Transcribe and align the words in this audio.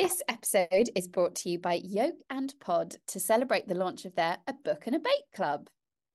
This 0.00 0.22
episode 0.28 0.90
is 0.94 1.08
brought 1.08 1.34
to 1.34 1.50
you 1.50 1.58
by 1.58 1.80
Yolk 1.82 2.14
and 2.30 2.54
Pod 2.60 2.94
to 3.08 3.18
celebrate 3.18 3.66
the 3.66 3.74
launch 3.74 4.04
of 4.04 4.14
their 4.14 4.36
A 4.46 4.52
Book 4.52 4.84
and 4.86 4.94
a 4.94 5.00
Bake 5.00 5.32
Club. 5.34 5.68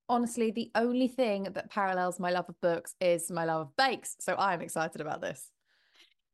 Honestly, 0.08 0.52
the 0.52 0.72
only 0.74 1.10
thing 1.10 1.50
that 1.52 1.70
parallels 1.70 2.18
my 2.18 2.32
love 2.32 2.46
of 2.48 2.62
books 2.62 2.96
is 3.02 3.30
my 3.30 3.44
love 3.44 3.60
of 3.60 3.76
bakes. 3.76 4.16
So 4.22 4.38
I'm 4.40 4.62
excited 4.62 5.02
about 5.02 5.20
this. 5.20 5.52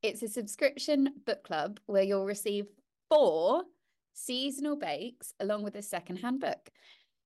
It's 0.04 0.22
a 0.22 0.28
subscription 0.28 1.10
book 1.26 1.44
club 1.44 1.80
where 1.88 2.04
you'll 2.04 2.28
receive 2.28 2.66
four 3.10 3.63
seasonal 4.13 4.76
bakes 4.76 5.34
along 5.40 5.63
with 5.63 5.74
a 5.74 5.81
secondhand 5.81 6.42
book 6.42 6.70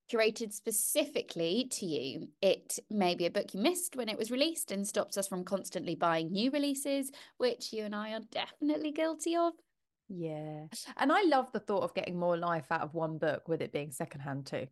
curated 0.10 0.54
specifically 0.54 1.68
to 1.71 1.86
you. 1.86 2.30
It 2.42 2.80
may 2.90 3.16
be 3.16 3.26
a 3.26 3.32
book 3.32 3.54
you 3.54 3.60
missed 3.60 3.98
when 3.98 4.08
it 4.08 4.18
was 4.18 4.32
released 4.32 4.71
and 4.71 4.88
stops 4.88 5.18
us 5.18 5.28
from 5.28 5.44
constantly 5.44 5.96
buying 5.96 6.32
new 6.32 6.50
releases, 6.50 7.12
which 7.40 7.74
you 7.74 7.84
and 7.84 7.94
I 7.94 8.14
are 8.14 8.21
definitely 8.32 8.94
guilty 8.94 9.36
of. 9.36 9.52
Yeah. 10.16 10.66
And 10.98 11.11
I 11.11 11.23
love 11.23 11.51
the 11.51 11.60
thought 11.60 11.83
of 11.83 11.96
getting 11.96 12.19
more 12.19 12.38
life 12.38 12.68
out 12.71 12.82
of 12.82 12.93
one 12.93 13.18
book 13.18 13.47
with 13.47 13.61
it 13.61 13.71
being 13.71 13.92
secondhand 13.92 14.46
too. 14.46 14.68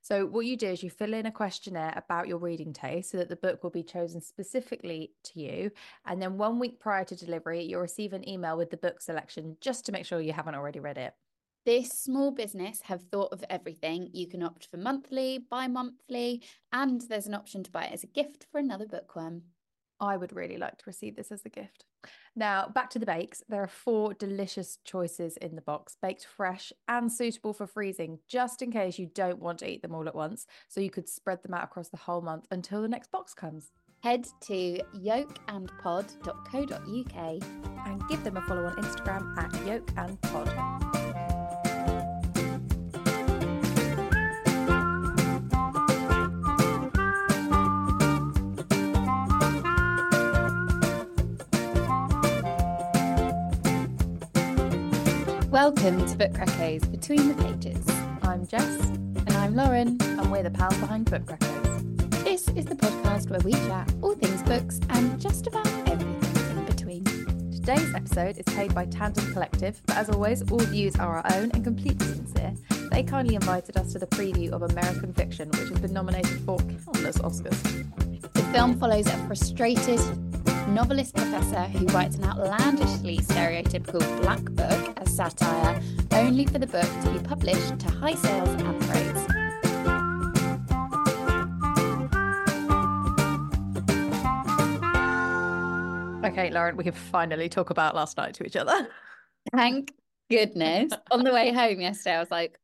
So, 0.00 0.24
what 0.24 0.46
you 0.46 0.56
do 0.56 0.68
is 0.68 0.82
you 0.82 0.90
fill 0.90 1.12
in 1.12 1.26
a 1.26 1.32
questionnaire 1.32 1.92
about 1.96 2.28
your 2.28 2.38
reading 2.38 2.72
taste 2.72 3.10
so 3.10 3.18
that 3.18 3.28
the 3.28 3.36
book 3.36 3.62
will 3.62 3.70
be 3.70 3.82
chosen 3.82 4.20
specifically 4.20 5.12
to 5.24 5.40
you. 5.40 5.70
And 6.06 6.22
then, 6.22 6.38
one 6.38 6.58
week 6.58 6.80
prior 6.80 7.04
to 7.04 7.16
delivery, 7.16 7.64
you'll 7.64 7.80
receive 7.80 8.12
an 8.12 8.26
email 8.26 8.56
with 8.56 8.70
the 8.70 8.76
book 8.76 9.02
selection 9.02 9.56
just 9.60 9.84
to 9.86 9.92
make 9.92 10.06
sure 10.06 10.20
you 10.20 10.32
haven't 10.32 10.54
already 10.54 10.80
read 10.80 10.98
it. 10.98 11.12
This 11.66 11.90
small 11.90 12.30
business 12.30 12.80
have 12.82 13.02
thought 13.10 13.32
of 13.32 13.44
everything. 13.50 14.08
You 14.12 14.28
can 14.28 14.42
opt 14.44 14.68
for 14.70 14.76
monthly, 14.76 15.44
bi 15.50 15.66
monthly, 15.66 16.44
and 16.72 17.00
there's 17.02 17.26
an 17.26 17.34
option 17.34 17.64
to 17.64 17.72
buy 17.72 17.86
it 17.86 17.92
as 17.92 18.04
a 18.04 18.06
gift 18.06 18.46
for 18.52 18.58
another 18.58 18.86
bookworm. 18.86 19.42
I 20.00 20.16
would 20.16 20.34
really 20.34 20.56
like 20.56 20.78
to 20.78 20.84
receive 20.86 21.16
this 21.16 21.32
as 21.32 21.44
a 21.44 21.48
gift. 21.48 21.84
Now, 22.34 22.68
back 22.68 22.90
to 22.90 22.98
the 22.98 23.06
bakes. 23.06 23.42
There 23.48 23.62
are 23.62 23.68
four 23.68 24.14
delicious 24.14 24.78
choices 24.84 25.36
in 25.38 25.54
the 25.54 25.62
box, 25.62 25.96
baked 26.00 26.26
fresh 26.26 26.72
and 26.86 27.10
suitable 27.10 27.52
for 27.52 27.66
freezing, 27.66 28.20
just 28.28 28.62
in 28.62 28.70
case 28.70 28.98
you 28.98 29.06
don't 29.06 29.40
want 29.40 29.58
to 29.60 29.70
eat 29.70 29.82
them 29.82 29.94
all 29.94 30.06
at 30.06 30.14
once. 30.14 30.46
So 30.68 30.80
you 30.80 30.90
could 30.90 31.08
spread 31.08 31.42
them 31.42 31.54
out 31.54 31.64
across 31.64 31.88
the 31.88 31.96
whole 31.96 32.20
month 32.20 32.46
until 32.50 32.82
the 32.82 32.88
next 32.88 33.10
box 33.10 33.34
comes. 33.34 33.72
Head 34.02 34.28
to 34.42 34.80
yolkandpod.co.uk 34.94 37.42
and 37.86 38.08
give 38.08 38.22
them 38.22 38.36
a 38.36 38.42
follow 38.42 38.66
on 38.66 38.76
Instagram 38.76 39.36
at 39.38 39.50
yolkandpod. 39.52 40.95
Welcome 55.66 56.06
to 56.06 56.16
Book 56.16 56.30
Reccos 56.34 56.88
Between 56.92 57.26
the 57.26 57.42
Pages. 57.42 57.84
I'm 58.22 58.46
Jess. 58.46 58.86
And 58.86 59.32
I'm 59.32 59.56
Lauren. 59.56 59.98
And 60.00 60.30
we're 60.30 60.44
the 60.44 60.50
pals 60.52 60.78
behind 60.78 61.10
Book 61.10 61.22
Reccos. 61.22 62.22
This 62.22 62.48
is 62.50 62.66
the 62.66 62.76
podcast 62.76 63.30
where 63.30 63.40
we 63.40 63.50
chat 63.50 63.92
all 64.00 64.14
things 64.14 64.44
books 64.44 64.78
and 64.90 65.20
just 65.20 65.48
about 65.48 65.66
everything 65.88 66.56
in 66.56 66.64
between. 66.66 67.04
Today's 67.50 67.92
episode 67.96 68.38
is 68.38 68.44
paid 68.54 68.76
by 68.76 68.84
Tandem 68.84 69.32
Collective, 69.32 69.82
but 69.86 69.96
as 69.96 70.08
always, 70.08 70.48
all 70.52 70.60
views 70.60 70.94
are 71.00 71.16
our 71.16 71.32
own 71.32 71.50
and 71.50 71.64
completely 71.64 72.06
sincere. 72.06 72.54
They 72.92 73.02
kindly 73.02 73.34
invited 73.34 73.76
us 73.76 73.92
to 73.94 73.98
the 73.98 74.06
preview 74.06 74.52
of 74.52 74.62
American 74.62 75.12
Fiction, 75.14 75.48
which 75.48 75.70
has 75.70 75.80
been 75.80 75.92
nominated 75.92 76.42
for 76.42 76.58
countless 76.58 77.18
Oscars. 77.18 77.60
The 78.34 78.42
film 78.52 78.78
follows 78.78 79.08
a 79.08 79.26
frustrated 79.26 79.98
novelist 80.68 81.14
professor 81.14 81.62
who 81.64 81.86
writes 81.86 82.16
an 82.16 82.24
outlandishly 82.24 83.18
stereotypical 83.18 84.00
black 84.22 84.42
book 84.42 84.94
as 84.98 85.14
satire, 85.14 85.80
only 86.12 86.46
for 86.46 86.58
the 86.58 86.66
book 86.66 86.88
to 87.02 87.10
be 87.10 87.18
published 87.20 87.78
to 87.78 87.90
high 87.90 88.14
sales 88.14 88.48
and 88.48 88.80
praise. 88.82 89.26
Okay, 96.24 96.50
Lauren, 96.50 96.76
we 96.76 96.84
can 96.84 96.92
finally 96.92 97.48
talk 97.48 97.70
about 97.70 97.94
last 97.94 98.16
night 98.16 98.34
to 98.34 98.44
each 98.44 98.56
other. 98.56 98.88
Thank 99.52 99.94
goodness. 100.28 100.92
On 101.10 101.22
the 101.22 101.32
way 101.32 101.52
home 101.52 101.80
yesterday, 101.80 102.16
I 102.16 102.20
was 102.20 102.30
like, 102.30 102.58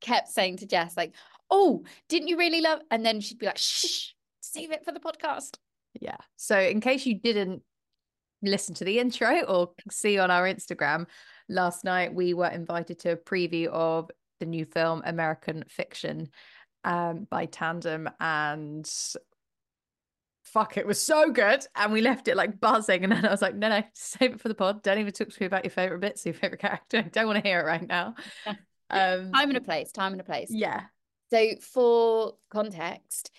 kept 0.00 0.28
saying 0.28 0.56
to 0.58 0.66
Jess, 0.66 0.96
like, 0.96 1.12
oh, 1.50 1.84
didn't 2.08 2.28
you 2.28 2.36
really 2.36 2.60
love? 2.60 2.80
And 2.90 3.06
then 3.06 3.20
she'd 3.20 3.38
be 3.38 3.46
like, 3.46 3.58
shh, 3.58 4.10
save 4.40 4.72
it 4.72 4.84
for 4.84 4.92
the 4.92 5.00
podcast. 5.00 5.58
Yeah. 6.00 6.16
So, 6.36 6.58
in 6.58 6.80
case 6.80 7.06
you 7.06 7.18
didn't 7.18 7.62
listen 8.42 8.74
to 8.76 8.84
the 8.84 8.98
intro 8.98 9.40
or 9.42 9.72
see 9.90 10.18
on 10.18 10.30
our 10.30 10.44
Instagram, 10.44 11.06
last 11.48 11.84
night 11.84 12.14
we 12.14 12.34
were 12.34 12.48
invited 12.48 12.98
to 13.00 13.12
a 13.12 13.16
preview 13.16 13.66
of 13.68 14.10
the 14.40 14.46
new 14.46 14.64
film 14.64 15.02
American 15.04 15.64
Fiction 15.68 16.28
um, 16.84 17.26
by 17.30 17.46
Tandem, 17.46 18.08
and 18.20 18.88
fuck, 20.42 20.76
it 20.76 20.86
was 20.86 21.00
so 21.00 21.30
good. 21.30 21.66
And 21.74 21.92
we 21.92 22.00
left 22.00 22.28
it 22.28 22.36
like 22.36 22.60
buzzing. 22.60 23.02
And 23.02 23.12
then 23.12 23.26
I 23.26 23.30
was 23.30 23.42
like, 23.42 23.56
no, 23.56 23.68
no, 23.68 23.82
save 23.94 24.34
it 24.34 24.40
for 24.40 24.48
the 24.48 24.54
pod. 24.54 24.82
Don't 24.82 24.98
even 24.98 25.12
talk 25.12 25.28
to 25.28 25.42
me 25.42 25.46
about 25.46 25.64
your 25.64 25.70
favorite 25.70 26.00
bits, 26.00 26.24
your 26.24 26.34
favorite 26.34 26.60
character. 26.60 26.98
I 26.98 27.08
don't 27.08 27.26
want 27.26 27.42
to 27.42 27.48
hear 27.48 27.60
it 27.60 27.64
right 27.64 27.86
now. 27.86 28.14
Um, 28.90 29.32
time 29.32 29.48
and 29.48 29.56
a 29.56 29.60
place, 29.60 29.90
time 29.90 30.12
and 30.12 30.20
a 30.20 30.24
place. 30.24 30.48
Yeah. 30.50 30.82
So, 31.30 31.56
for 31.60 32.34
context, 32.50 33.30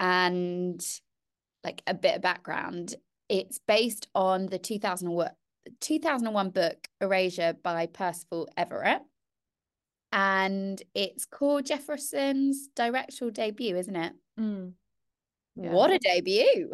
and 0.00 0.84
like 1.64 1.82
a 1.86 1.94
bit 1.94 2.16
of 2.16 2.22
background, 2.22 2.94
it's 3.28 3.60
based 3.66 4.08
on 4.14 4.46
the 4.46 4.58
2001, 4.58 5.30
2001 5.80 6.50
book 6.50 6.88
Erasure 7.00 7.54
by 7.62 7.86
Percival 7.86 8.48
Everett. 8.56 9.02
And 10.12 10.82
it's 10.94 11.24
Cord 11.24 11.64
Jefferson's 11.64 12.68
directorial 12.76 13.32
debut, 13.32 13.76
isn't 13.76 13.96
it? 13.96 14.12
Mm. 14.38 14.72
Yeah. 15.56 15.70
What 15.70 15.90
a 15.90 15.98
debut! 15.98 16.72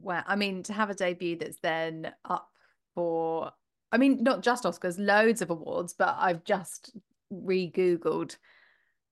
Well, 0.00 0.22
I 0.26 0.36
mean, 0.36 0.62
to 0.64 0.72
have 0.72 0.90
a 0.90 0.94
debut 0.94 1.36
that's 1.36 1.60
then 1.60 2.12
up 2.24 2.48
for, 2.94 3.52
I 3.92 3.98
mean, 3.98 4.22
not 4.22 4.42
just 4.42 4.64
Oscars, 4.64 4.96
loads 4.98 5.42
of 5.42 5.50
awards, 5.50 5.94
but 5.96 6.16
I've 6.18 6.44
just 6.44 6.96
re 7.30 7.70
Googled. 7.70 8.36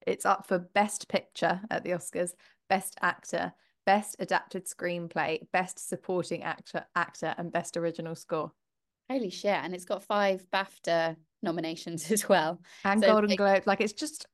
It's 0.06 0.26
up 0.26 0.46
for 0.46 0.58
Best 0.58 1.08
Picture 1.08 1.60
at 1.70 1.84
the 1.84 1.90
Oscars, 1.90 2.32
Best 2.68 2.96
Actor, 3.00 3.52
Best 3.90 4.14
Adapted 4.20 4.66
Screenplay, 4.66 5.40
Best 5.52 5.88
Supporting 5.88 6.44
Actor, 6.44 6.86
Actor, 6.94 7.34
and 7.36 7.50
Best 7.50 7.76
Original 7.76 8.14
Score. 8.14 8.52
Holy 9.10 9.30
shit! 9.30 9.50
And 9.50 9.74
it's 9.74 9.84
got 9.84 10.04
five 10.04 10.44
BAFTA 10.52 11.16
nominations 11.42 12.08
as 12.12 12.28
well, 12.28 12.60
and 12.84 13.00
so 13.00 13.08
Golden 13.08 13.34
Globe. 13.34 13.64
Like 13.66 13.80
it's 13.80 13.92
just, 13.92 14.26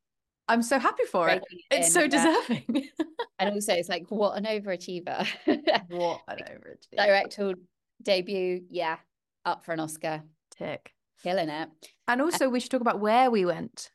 I'm 0.46 0.60
so 0.60 0.78
happy 0.78 1.04
for 1.04 1.30
it. 1.30 1.42
It's 1.70 1.86
in, 1.86 1.92
so 1.94 2.06
deserving. 2.06 2.90
and 3.38 3.54
also, 3.54 3.72
it's 3.72 3.88
like 3.88 4.04
what 4.10 4.36
an 4.36 4.44
overachiever! 4.44 5.26
what 5.88 6.20
an 6.28 6.40
overachiever! 6.40 7.06
Directorial 7.06 7.58
debut, 8.02 8.60
yeah, 8.68 8.96
up 9.46 9.64
for 9.64 9.72
an 9.72 9.80
Oscar. 9.80 10.22
Tick, 10.54 10.92
killing 11.22 11.48
it. 11.48 11.70
And 12.06 12.20
also, 12.20 12.50
we 12.50 12.60
should 12.60 12.72
talk 12.72 12.82
about 12.82 13.00
where 13.00 13.30
we 13.30 13.46
went. 13.46 13.90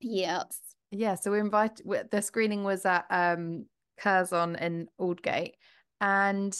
Yes. 0.00 0.58
Yeah, 0.90 1.14
so 1.14 1.30
we 1.30 1.38
invited. 1.38 1.86
The 2.10 2.22
screening 2.22 2.64
was 2.64 2.84
at 2.84 3.04
um 3.08 3.66
Curzon 3.98 4.56
in 4.56 4.88
Aldgate, 4.98 5.54
and 6.00 6.56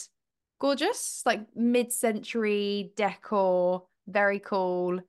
gorgeous, 0.61 1.23
like 1.27 1.41
mid-century 1.55 2.93
decor, 2.97 3.85
very 4.07 4.39
cool. 4.39 5.01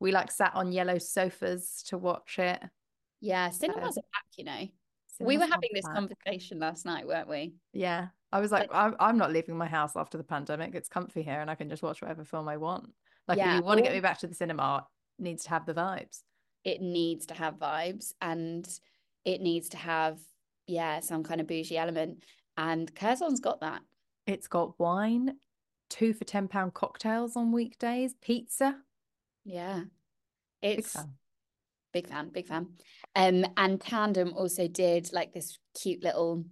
We 0.00 0.12
like 0.12 0.30
sat 0.30 0.52
on 0.54 0.72
yellow 0.72 0.98
sofas 0.98 1.82
to 1.88 1.98
watch 1.98 2.38
it. 2.38 2.60
Yeah, 3.20 3.50
cinemas 3.50 3.96
are 3.96 4.02
back, 4.02 4.24
you 4.36 4.44
know. 4.44 4.68
we 5.20 5.38
were 5.38 5.46
having 5.46 5.70
this 5.72 5.84
back. 5.84 5.94
conversation 5.94 6.58
last 6.58 6.84
night, 6.84 7.06
weren't 7.06 7.28
we? 7.28 7.54
Yeah. 7.72 8.08
I 8.32 8.40
was 8.40 8.50
like, 8.50 8.70
I'm, 8.72 8.96
I'm 8.98 9.18
not 9.18 9.32
leaving 9.32 9.56
my 9.56 9.68
house 9.68 9.92
after 9.94 10.18
the 10.18 10.24
pandemic. 10.24 10.74
It's 10.74 10.88
comfy 10.88 11.22
here 11.22 11.40
and 11.40 11.50
I 11.50 11.54
can 11.54 11.68
just 11.68 11.82
watch 11.82 12.00
whatever 12.00 12.24
film 12.24 12.48
I 12.48 12.56
want. 12.56 12.90
Like, 13.28 13.38
yeah, 13.38 13.52
if 13.52 13.60
you 13.60 13.64
want 13.64 13.78
to 13.78 13.84
get 13.84 13.92
me 13.92 14.00
back 14.00 14.18
to 14.20 14.26
the 14.26 14.34
cinema, 14.34 14.86
it 15.18 15.22
needs 15.22 15.44
to 15.44 15.50
have 15.50 15.66
the 15.66 15.74
vibes. 15.74 16.22
It 16.64 16.80
needs 16.80 17.26
to 17.26 17.34
have 17.34 17.54
vibes 17.54 18.12
and 18.20 18.66
it 19.24 19.40
needs 19.40 19.68
to 19.70 19.76
have 19.76 20.18
yeah, 20.72 21.00
some 21.00 21.22
kind 21.22 21.40
of 21.40 21.46
bougie 21.46 21.76
element. 21.76 22.24
And 22.56 22.92
Curzon's 22.94 23.40
got 23.40 23.60
that. 23.60 23.82
It's 24.26 24.48
got 24.48 24.78
wine, 24.78 25.36
two 25.90 26.14
for 26.14 26.24
ten 26.24 26.48
pound 26.48 26.74
cocktails 26.74 27.36
on 27.36 27.52
weekdays, 27.52 28.14
pizza. 28.20 28.76
Yeah, 29.44 29.82
it's 30.60 30.76
big 30.76 30.86
fan, 30.86 31.14
big 31.92 32.06
fan, 32.08 32.28
big 32.28 32.46
fan. 32.46 32.66
Um, 33.14 33.44
and 33.56 33.80
Tandem 33.80 34.32
also 34.34 34.68
did 34.68 35.12
like 35.12 35.32
this 35.32 35.58
cute 35.80 36.02
little 36.02 36.44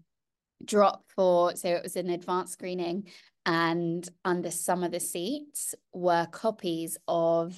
drop 0.64 1.04
for 1.14 1.56
so 1.56 1.68
it 1.68 1.82
was 1.82 1.96
an 1.96 2.10
advanced 2.10 2.52
screening, 2.52 3.08
and 3.46 4.08
under 4.24 4.50
some 4.50 4.84
of 4.84 4.92
the 4.92 5.00
seats 5.00 5.74
were 5.94 6.26
copies 6.26 6.98
of 7.08 7.56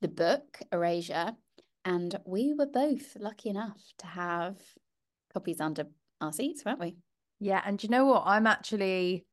the 0.00 0.08
book 0.08 0.58
Erasure, 0.72 1.32
and 1.84 2.16
we 2.24 2.54
were 2.54 2.66
both 2.66 3.16
lucky 3.18 3.50
enough 3.50 3.80
to 3.98 4.06
have 4.06 4.56
copies 5.32 5.60
under 5.60 5.86
our 6.20 6.32
seats, 6.32 6.64
weren't 6.64 6.80
we? 6.80 6.96
Yeah. 7.38 7.62
And 7.64 7.82
you 7.82 7.88
know 7.88 8.04
what? 8.04 8.24
I'm 8.26 8.46
actually 8.46 9.24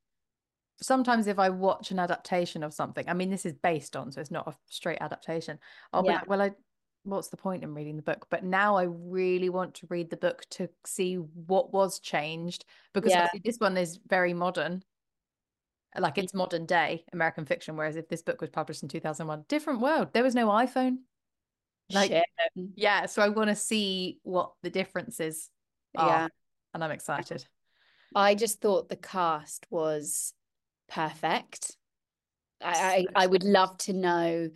sometimes 0.82 1.28
if 1.28 1.40
I 1.40 1.50
watch 1.50 1.92
an 1.92 2.00
adaptation 2.00 2.64
of 2.64 2.74
something, 2.74 3.08
I 3.08 3.14
mean, 3.14 3.30
this 3.30 3.46
is 3.46 3.54
based 3.54 3.96
on, 3.96 4.12
so 4.12 4.22
it's 4.22 4.32
not 4.32 4.48
a 4.48 4.56
straight 4.68 5.00
adaptation. 5.02 5.60
I'll 5.92 6.06
yeah. 6.06 6.12
be 6.12 6.16
like, 6.16 6.30
well, 6.30 6.42
I, 6.42 6.52
what's 7.04 7.30
the 7.30 7.38
point 7.38 7.64
in 7.64 7.74
reading 7.74 7.96
the 7.96 8.02
book? 8.02 8.28
But 8.30 8.44
now 8.44 8.76
I 8.76 8.84
really 8.84 9.50
want 9.50 9.76
to 9.76 9.88
read 9.90 10.10
the 10.10 10.18
book 10.18 10.44
to 10.52 10.70
see 10.86 11.16
what 11.16 11.74
was 11.74 12.00
changed 12.00 12.66
because 12.94 13.12
yeah. 13.12 13.28
this 13.44 13.58
one 13.58 13.78
is 13.78 14.00
very 14.08 14.34
modern. 14.34 14.84
Like 15.98 16.18
it's 16.18 16.34
mm. 16.34 16.38
modern 16.38 16.66
day 16.66 17.06
American 17.12 17.46
fiction, 17.46 17.76
whereas 17.76 17.96
if 17.96 18.08
this 18.08 18.22
book 18.22 18.42
was 18.42 18.50
published 18.50 18.84
in 18.84 18.90
2001, 18.90 19.46
different 19.48 19.80
world. 19.80 20.10
There 20.14 20.24
was 20.24 20.36
no 20.36 20.48
iPhone. 20.48 20.98
Like, 21.92 22.12
Shit. 22.12 22.26
yeah. 22.76 23.06
So 23.06 23.22
I 23.22 23.30
want 23.30 23.50
to 23.50 23.56
see 23.56 24.20
what 24.24 24.52
the 24.62 24.70
differences 24.70 25.50
are. 25.96 26.08
Yeah. 26.08 26.28
Ah, 26.28 26.30
and 26.74 26.84
I'm 26.84 26.92
excited. 26.92 27.46
I 28.16 28.36
just 28.36 28.62
thought 28.62 28.90
the 28.90 28.96
cast 28.96 29.66
was 29.70 30.34
perfect. 30.90 31.76
I, 32.62 33.06
I, 33.16 33.24
I 33.24 33.28
would 33.28 33.44
love 33.44 33.78
to 33.80 33.94
know 33.94 34.50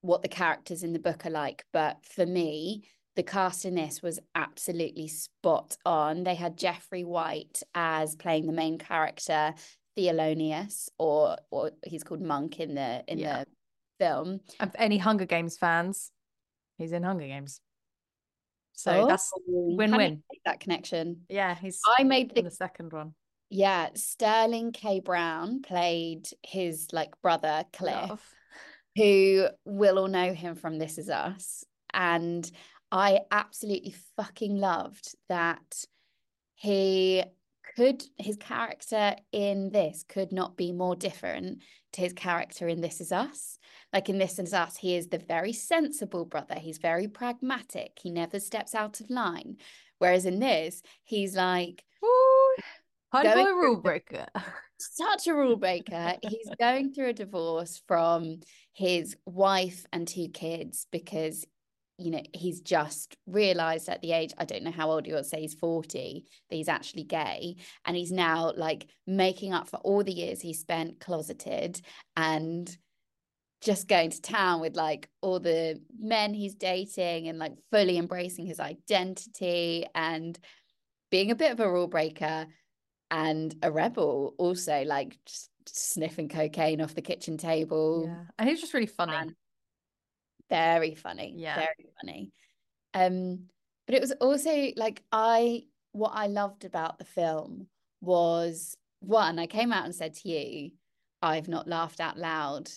what 0.00 0.22
the 0.22 0.28
characters 0.28 0.82
in 0.82 0.92
the 0.92 0.98
book 0.98 1.26
are 1.26 1.30
like, 1.30 1.64
but 1.72 1.98
for 2.04 2.26
me, 2.26 2.84
the 3.16 3.22
cast 3.22 3.64
in 3.64 3.74
this 3.74 4.02
was 4.02 4.20
absolutely 4.34 5.08
spot 5.08 5.76
on. 5.84 6.24
They 6.24 6.34
had 6.34 6.58
Jeffrey 6.58 7.04
Wright 7.04 7.58
as 7.74 8.16
playing 8.16 8.46
the 8.46 8.52
main 8.52 8.78
character, 8.78 9.54
Thelonious, 9.96 10.88
or 10.98 11.36
or 11.50 11.70
he's 11.84 12.02
called 12.02 12.20
Monk 12.20 12.60
in 12.60 12.74
the 12.74 13.04
in 13.06 13.18
yeah. 13.18 13.44
the 13.44 13.46
film. 13.98 14.40
Any 14.76 14.98
Hunger 14.98 15.26
Games 15.26 15.56
fans, 15.56 16.10
he's 16.76 16.92
in 16.92 17.02
Hunger 17.02 17.26
Games. 17.26 17.60
So 18.74 19.02
oh, 19.02 19.06
that's 19.06 19.32
win-win. 19.46 20.22
That 20.44 20.60
connection. 20.60 21.22
Yeah, 21.28 21.54
he's. 21.54 21.80
I 21.98 22.04
made 22.04 22.34
the, 22.34 22.42
the 22.42 22.50
second 22.50 22.92
one. 22.92 23.14
Yeah, 23.50 23.90
Sterling 23.94 24.72
K. 24.72 25.00
Brown 25.00 25.62
played 25.62 26.26
his 26.42 26.88
like 26.92 27.10
brother 27.22 27.64
Cliff, 27.72 27.94
Love. 27.94 28.34
who 28.96 29.46
will 29.64 29.98
all 29.98 30.08
know 30.08 30.34
him 30.34 30.56
from 30.56 30.78
This 30.78 30.98
Is 30.98 31.08
Us, 31.08 31.64
and 31.92 32.50
I 32.90 33.20
absolutely 33.30 33.94
fucking 34.16 34.56
loved 34.56 35.14
that 35.28 35.84
he 36.56 37.22
could 37.76 38.04
his 38.18 38.36
character 38.36 39.16
in 39.32 39.70
this 39.70 40.04
could 40.08 40.32
not 40.32 40.56
be 40.56 40.72
more 40.72 40.96
different 40.96 41.62
to 41.92 42.00
his 42.00 42.12
character 42.12 42.68
in 42.68 42.80
This 42.80 43.00
Is 43.00 43.12
Us. 43.12 43.58
Like 43.92 44.08
in 44.08 44.18
This 44.18 44.38
Is 44.38 44.52
Us, 44.52 44.76
he 44.76 44.96
is 44.96 45.08
the 45.08 45.18
very 45.18 45.52
sensible 45.52 46.24
brother. 46.24 46.56
He's 46.56 46.78
very 46.78 47.08
pragmatic. 47.08 47.98
He 48.00 48.10
never 48.10 48.40
steps 48.40 48.74
out 48.74 49.00
of 49.00 49.10
line. 49.10 49.56
Whereas 49.98 50.26
in 50.26 50.40
this, 50.40 50.82
he's 51.04 51.36
like, 51.36 51.84
Hard 53.12 53.26
boy 53.32 53.52
rule 53.52 53.80
breaker. 53.80 54.26
Such 54.78 55.28
a 55.28 55.34
rule 55.34 55.56
breaker. 55.56 56.16
He's 56.22 56.48
going 56.58 56.92
through 56.92 57.10
a 57.10 57.12
divorce 57.12 57.80
from 57.86 58.40
his 58.72 59.16
wife 59.24 59.86
and 59.92 60.06
two 60.06 60.28
kids 60.28 60.88
because 60.90 61.44
you 61.98 62.10
know 62.10 62.22
he's 62.32 62.60
just 62.60 63.16
realized 63.26 63.88
at 63.88 64.00
the 64.02 64.12
age 64.12 64.32
i 64.38 64.44
don't 64.44 64.64
know 64.64 64.70
how 64.70 64.90
old 64.90 65.06
he 65.06 65.12
was 65.12 65.30
say 65.30 65.40
he's 65.40 65.54
40 65.54 66.24
that 66.50 66.56
he's 66.56 66.68
actually 66.68 67.04
gay 67.04 67.56
and 67.84 67.96
he's 67.96 68.10
now 68.10 68.52
like 68.56 68.86
making 69.06 69.52
up 69.52 69.68
for 69.68 69.76
all 69.78 70.02
the 70.02 70.12
years 70.12 70.40
he 70.40 70.52
spent 70.52 71.00
closeted 71.00 71.80
and 72.16 72.76
just 73.60 73.88
going 73.88 74.10
to 74.10 74.20
town 74.20 74.60
with 74.60 74.76
like 74.76 75.08
all 75.22 75.40
the 75.40 75.80
men 75.98 76.34
he's 76.34 76.54
dating 76.54 77.28
and 77.28 77.38
like 77.38 77.52
fully 77.70 77.96
embracing 77.96 78.44
his 78.44 78.60
identity 78.60 79.86
and 79.94 80.38
being 81.10 81.30
a 81.30 81.36
bit 81.36 81.52
of 81.52 81.60
a 81.60 81.70
rule 81.70 81.86
breaker 81.86 82.46
and 83.10 83.54
a 83.62 83.70
rebel 83.70 84.34
also 84.36 84.82
like 84.84 85.16
just 85.24 85.48
sniffing 85.66 86.28
cocaine 86.28 86.80
off 86.80 86.94
the 86.94 87.02
kitchen 87.02 87.36
table. 87.36 88.04
Yeah. 88.06 88.24
And 88.38 88.48
he's 88.48 88.60
just 88.60 88.74
really 88.74 88.86
funny. 88.86 89.14
And 89.14 89.34
very 90.50 90.94
funny. 90.94 91.34
Yeah. 91.36 91.56
Very 91.56 91.88
funny. 92.00 92.32
Um, 92.92 93.46
but 93.86 93.94
it 93.94 94.00
was 94.00 94.12
also 94.12 94.70
like 94.76 95.02
I 95.12 95.64
what 95.92 96.12
I 96.14 96.26
loved 96.26 96.64
about 96.64 96.98
the 96.98 97.04
film 97.04 97.68
was 98.00 98.76
one, 99.00 99.38
I 99.38 99.46
came 99.46 99.72
out 99.72 99.84
and 99.84 99.94
said 99.94 100.14
to 100.14 100.28
you, 100.28 100.70
I've 101.22 101.48
not 101.48 101.68
laughed 101.68 102.00
out 102.00 102.18
loud 102.18 102.70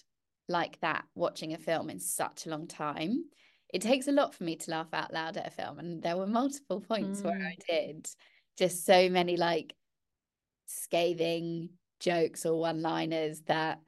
like 0.49 0.79
that 0.81 1.05
watching 1.15 1.53
a 1.53 1.57
film 1.57 1.89
in 1.89 1.99
such 1.99 2.45
a 2.45 2.49
long 2.49 2.67
time. 2.67 3.25
It 3.73 3.81
takes 3.81 4.07
a 4.07 4.13
lot 4.13 4.33
for 4.33 4.43
me 4.43 4.55
to 4.55 4.71
laugh 4.71 4.93
out 4.93 5.13
loud 5.13 5.35
at 5.37 5.47
a 5.47 5.51
film. 5.51 5.79
And 5.79 6.01
there 6.01 6.15
were 6.15 6.27
multiple 6.27 6.79
points 6.79 7.21
mm. 7.21 7.25
where 7.25 7.41
I 7.41 7.55
did. 7.67 8.07
Just 8.57 8.85
so 8.85 9.09
many 9.09 9.35
like 9.35 9.73
scathing 10.67 11.69
jokes 11.99 12.45
or 12.45 12.59
one 12.59 12.81
liners 12.81 13.41
that 13.47 13.79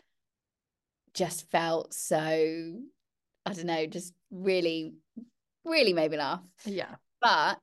just 1.14 1.50
felt 1.50 1.94
so 1.94 2.80
I 3.50 3.54
don't 3.54 3.66
know, 3.66 3.86
just 3.86 4.14
really, 4.32 4.94
really 5.66 5.94
made 5.94 6.12
me 6.12 6.18
laugh. 6.18 6.42
Yeah. 6.66 6.96
But 7.22 7.60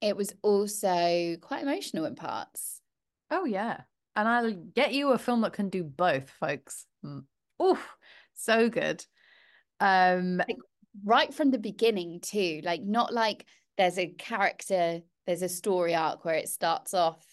it 0.00 0.16
was 0.16 0.32
also 0.42 1.36
quite 1.40 1.62
emotional 1.62 2.04
in 2.04 2.14
parts. 2.14 2.80
Oh 3.30 3.44
yeah. 3.44 3.82
And 4.16 4.28
I'll 4.28 4.52
get 4.52 4.92
you 4.92 5.10
a 5.10 5.18
film 5.18 5.42
that 5.42 5.52
can 5.52 5.68
do 5.68 5.82
both, 5.84 6.28
folks. 6.30 6.86
Mm. 7.04 7.24
Oof, 7.62 7.96
so 8.34 8.68
good. 8.68 9.04
Um 9.80 10.38
like, 10.38 10.56
right 11.04 11.32
from 11.32 11.50
the 11.50 11.58
beginning 11.58 12.20
too. 12.20 12.60
Like 12.64 12.82
not 12.82 13.12
like 13.12 13.46
there's 13.78 13.98
a 13.98 14.08
character, 14.08 15.00
there's 15.26 15.42
a 15.42 15.48
story 15.48 15.94
arc 15.94 16.24
where 16.24 16.34
it 16.34 16.48
starts 16.48 16.94
off 16.94 17.24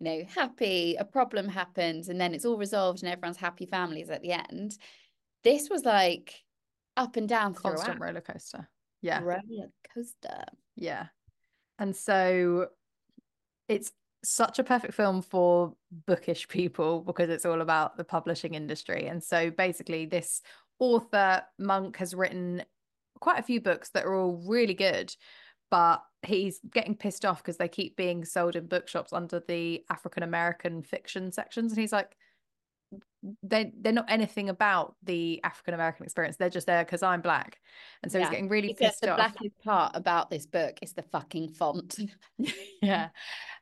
you 0.00 0.04
know, 0.04 0.24
happy, 0.32 0.96
a 0.98 1.04
problem 1.04 1.48
happens, 1.48 2.08
and 2.08 2.20
then 2.20 2.34
it's 2.34 2.44
all 2.44 2.56
resolved 2.56 3.02
and 3.02 3.10
everyone's 3.10 3.36
happy 3.36 3.66
families 3.66 4.10
at 4.10 4.22
the 4.22 4.32
end. 4.32 4.76
This 5.42 5.68
was 5.68 5.84
like 5.84 6.42
up 6.98 7.16
and 7.16 7.28
down 7.28 7.54
constant 7.54 8.00
roller 8.00 8.20
coaster. 8.20 8.68
Yeah. 9.00 9.20
Roller 9.22 9.70
coaster. 9.94 10.44
Yeah. 10.76 11.06
And 11.78 11.94
so 11.94 12.68
it's 13.68 13.92
such 14.24 14.58
a 14.58 14.64
perfect 14.64 14.94
film 14.94 15.22
for 15.22 15.74
bookish 16.06 16.48
people 16.48 17.00
because 17.02 17.30
it's 17.30 17.46
all 17.46 17.60
about 17.60 17.96
the 17.96 18.04
publishing 18.04 18.54
industry. 18.54 19.06
And 19.06 19.22
so 19.22 19.50
basically, 19.50 20.06
this 20.06 20.42
author, 20.80 21.42
Monk, 21.58 21.96
has 21.98 22.14
written 22.14 22.64
quite 23.20 23.38
a 23.38 23.44
few 23.44 23.60
books 23.60 23.90
that 23.90 24.04
are 24.04 24.14
all 24.14 24.42
really 24.46 24.74
good 24.74 25.14
but 25.70 26.02
he's 26.22 26.60
getting 26.72 26.96
pissed 26.96 27.24
off 27.24 27.42
because 27.42 27.56
they 27.56 27.68
keep 27.68 27.96
being 27.96 28.24
sold 28.24 28.56
in 28.56 28.66
bookshops 28.66 29.12
under 29.12 29.42
the 29.46 29.84
African 29.90 30.22
American 30.22 30.82
fiction 30.82 31.30
sections. 31.32 31.72
And 31.72 31.80
he's 31.80 31.92
like, 31.92 32.16
they 33.42 33.72
they're 33.80 33.92
not 33.92 34.10
anything 34.10 34.48
about 34.48 34.94
the 35.02 35.40
African 35.44 35.74
American 35.74 36.04
experience. 36.04 36.36
They're 36.36 36.50
just 36.50 36.66
there 36.66 36.84
because 36.84 37.02
I'm 37.02 37.20
black, 37.20 37.58
and 38.02 38.10
so 38.10 38.18
yeah. 38.18 38.24
he's 38.24 38.30
getting 38.30 38.48
really 38.48 38.74
pissed 38.74 39.00
the 39.00 39.10
off. 39.10 39.16
The 39.16 39.22
blackest 39.22 39.58
part 39.64 39.92
about 39.94 40.30
this 40.30 40.46
book 40.46 40.78
is 40.82 40.92
the 40.92 41.02
fucking 41.02 41.50
font. 41.50 41.98
yeah, 42.82 43.08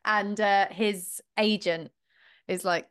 and 0.05 0.39
uh, 0.39 0.67
his 0.69 1.21
agent 1.37 1.91
is 2.47 2.63
like, 2.63 2.87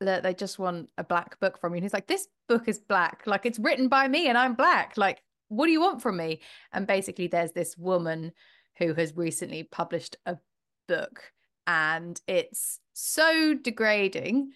they 0.00 0.34
just 0.34 0.58
want 0.58 0.90
a 0.96 1.04
black 1.04 1.40
book 1.40 1.58
from 1.58 1.72
you. 1.72 1.78
And 1.78 1.84
he's 1.84 1.94
like, 1.94 2.06
this 2.06 2.28
book 2.48 2.68
is 2.68 2.78
black, 2.78 3.22
like 3.26 3.46
it's 3.46 3.58
written 3.58 3.88
by 3.88 4.08
me, 4.08 4.28
and 4.28 4.38
I'm 4.38 4.54
black. 4.54 4.96
Like, 4.96 5.22
what 5.48 5.66
do 5.66 5.72
you 5.72 5.80
want 5.80 6.02
from 6.02 6.16
me? 6.16 6.40
And 6.72 6.86
basically, 6.86 7.26
there's 7.26 7.52
this 7.52 7.76
woman 7.76 8.32
who 8.78 8.94
has 8.94 9.16
recently 9.16 9.62
published 9.64 10.16
a 10.26 10.38
book 10.88 11.32
and 11.66 12.20
it's 12.26 12.80
so 12.94 13.54
degrading 13.54 14.52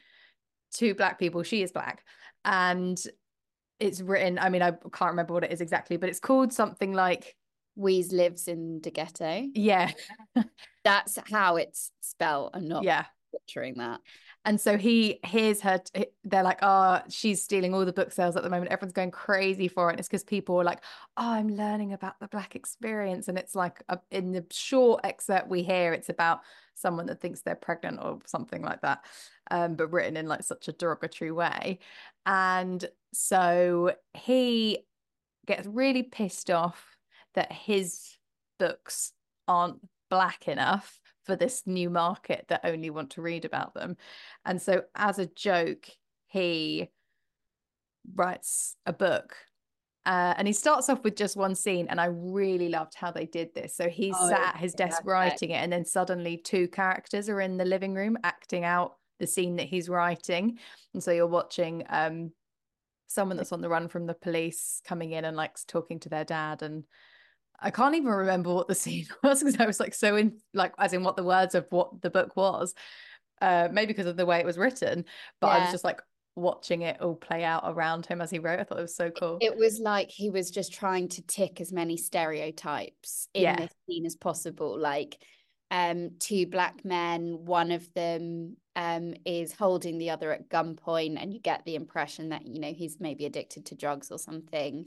to 0.75 0.95
black 0.95 1.19
people 1.19 1.43
she 1.43 1.63
is 1.63 1.73
black 1.73 2.05
and 2.45 3.03
it's 3.81 4.01
written 4.01 4.39
i 4.39 4.49
mean 4.49 4.63
i 4.63 4.71
can't 4.71 5.11
remember 5.11 5.35
what 5.35 5.45
it 5.45 5.53
is 5.53 5.61
exactly 5.61 5.97
but 5.97 6.09
it's 6.09 6.21
called 6.21 6.53
something 6.53 6.93
like 6.93 7.37
Weeze 7.79 8.13
lives 8.13 8.47
in 8.47 8.81
the 8.83 8.91
ghetto 8.91 9.47
yeah 9.55 9.91
that's 10.85 11.19
how 11.31 11.57
it's 11.57 11.91
spelled 12.01 12.51
i'm 12.55 12.69
not 12.69 12.85
yeah 12.85 13.07
picturing 13.33 13.75
that 13.79 14.01
and 14.47 14.61
so 14.61 14.77
he 14.77 15.21
hears 15.25 15.63
her, 15.63 15.81
they're 16.25 16.43
like, 16.43 16.59
oh, 16.61 17.01
she's 17.09 17.43
stealing 17.43 17.73
all 17.73 17.87
the 17.87 17.95
book 17.95 18.13
sales 18.13 18.37
at 18.37 18.43
the 18.43 18.51
moment. 18.51 18.71
Everyone's 18.71 18.93
going 18.93 19.11
crazy 19.11 19.69
for 19.69 19.89
it. 19.89 19.93
And 19.93 20.01
it's 20.01 20.09
because 20.09 20.23
people 20.23 20.61
are 20.61 20.65
like, 20.65 20.81
oh, 21.17 21.31
I'm 21.31 21.49
learning 21.49 21.95
about 21.95 22.21
the 22.21 22.29
Black 22.29 22.55
experience. 22.55 23.29
And 23.29 23.39
it's 23.39 23.55
like 23.55 23.83
a, 23.89 23.99
in 24.11 24.33
the 24.33 24.45
short 24.51 25.01
excerpt 25.03 25.49
we 25.49 25.63
hear, 25.63 25.95
it's 25.95 26.11
about 26.11 26.41
someone 26.75 27.07
that 27.07 27.21
thinks 27.21 27.41
they're 27.41 27.55
pregnant 27.55 27.99
or 28.03 28.19
something 28.27 28.63
like 28.63 28.81
that, 28.83 29.05
um, 29.51 29.75
but 29.75 29.93
written 29.93 30.17
in 30.17 30.27
like 30.27 30.43
such 30.43 30.69
a 30.69 30.73
derogatory 30.73 31.33
way. 31.33 31.79
And 32.27 32.85
so 33.13 33.93
he 34.15 34.81
gets 35.47 35.67
really 35.67 36.03
pissed 36.03 36.51
off 36.51 36.97
that 37.35 37.53
his 37.53 38.17
books 38.59 39.13
aren't 39.47 39.81
black 40.11 40.49
enough 40.49 41.01
for 41.25 41.37
this 41.37 41.63
new 41.67 41.91
market 41.91 42.47
that 42.49 42.61
only 42.65 42.91
want 42.91 43.11
to 43.11 43.23
read 43.23 43.45
about 43.45 43.75
them. 43.75 43.97
And 44.45 44.61
so, 44.61 44.83
as 44.95 45.19
a 45.19 45.27
joke, 45.27 45.89
he 46.27 46.91
writes 48.15 48.77
a 48.87 48.93
book. 48.93 49.37
Uh, 50.07 50.35
and 50.37 50.47
he 50.47 50.53
starts 50.53 50.91
off 50.91 51.03
with 51.03 51.17
just 51.17 51.37
one 51.37 51.55
scene, 51.55 51.87
and 51.89 52.01
I 52.01 52.07
really 52.07 52.69
loved 52.69 52.95
how 52.95 53.11
they 53.11 53.25
did 53.25 53.55
this. 53.55 53.75
So 53.77 53.89
he's 53.89 54.15
oh, 54.19 54.29
sat 54.29 54.55
at 54.55 54.57
his 54.57 54.75
desk 54.75 55.03
writing 55.05 55.51
it, 55.51 55.63
and 55.63 55.73
then 55.73 55.85
suddenly 55.85 56.37
two 56.37 56.69
characters 56.69 57.29
are 57.29 57.41
in 57.41 57.57
the 57.57 57.65
living 57.65 57.95
room 57.95 58.19
acting 58.23 58.65
out 58.65 58.97
the 59.19 59.27
scene 59.27 59.57
that 59.57 59.67
he's 59.67 59.89
writing. 59.89 60.59
And 60.93 61.03
so 61.03 61.11
you're 61.11 61.27
watching 61.27 61.85
um 61.89 62.33
someone 63.07 63.37
that's 63.37 63.53
on 63.53 63.61
the 63.61 63.69
run 63.69 63.89
from 63.89 64.07
the 64.07 64.15
police 64.15 64.81
coming 64.85 65.13
in 65.13 65.25
and 65.25 65.37
like 65.37 65.57
talking 65.69 66.01
to 66.01 66.09
their 66.09 66.25
dad 66.25 66.63
and 66.63 66.85
I 67.61 67.71
can't 67.71 67.95
even 67.95 68.09
remember 68.09 68.53
what 68.53 68.67
the 68.67 68.75
scene 68.75 69.07
was 69.23 69.43
because 69.43 69.61
I 69.61 69.67
was 69.67 69.79
like 69.79 69.95
so 69.95 70.17
in 70.17 70.39
like 70.53 70.73
as 70.79 70.93
in 70.93 71.05
what 71.05 71.17
the 71.17 71.23
words 71.23 71.55
of 71.55 71.67
what 71.71 72.03
the 72.03 72.11
book 72.11 72.37
was. 72.37 72.75
Uh 73.41 73.69
maybe 73.71 73.93
because 73.93 74.07
of 74.07 74.17
the 74.17 74.27
way 74.27 74.39
it 74.41 74.47
was 74.47 74.59
written, 74.59 75.05
but 75.41 75.47
yeah. 75.49 75.53
I 75.53 75.61
was 75.61 75.71
just 75.71 75.85
like 75.85 76.01
watching 76.37 76.83
it 76.83 77.01
all 77.01 77.15
play 77.15 77.45
out 77.45 77.63
around 77.65 78.07
him 78.07 78.21
as 78.21 78.31
he 78.31 78.39
wrote. 78.39 78.59
I 78.59 78.65
thought 78.65 78.79
it 78.79 78.83
was 78.83 78.97
so 78.97 79.11
cool. 79.11 79.39
It 79.41 79.57
was 79.57 79.79
like 79.79 80.11
he 80.11 80.31
was 80.31 80.51
just 80.51 80.73
trying 80.73 81.09
to 81.11 81.23
tick 81.23 81.61
as 81.61 81.73
many 81.73 81.97
stereotypes 81.97 83.29
in 83.35 83.43
yeah. 83.43 83.57
this 83.57 83.73
scene 83.87 84.05
as 84.07 84.17
possible. 84.17 84.79
Like 84.79 85.19
um 85.71 86.11
two 86.19 86.47
black 86.47 86.85
men, 86.85 87.45
one 87.45 87.71
of 87.71 87.93
them 87.95 88.57
um 88.77 89.15
is 89.25 89.53
holding 89.53 89.99
the 89.99 90.11
other 90.11 90.33
at 90.33 90.49
gunpoint, 90.49 91.23
and 91.23 91.33
you 91.33 91.41
get 91.41 91.65
the 91.65 91.77
impression 91.77 92.31
that, 92.31 92.47
you 92.47 92.61
know, 92.61 92.73
he's 92.73 92.99
maybe 92.99 93.27
addicted 93.27 93.67
to 93.67 93.77
drugs 93.77 94.11
or 94.11 94.19
something. 94.19 94.87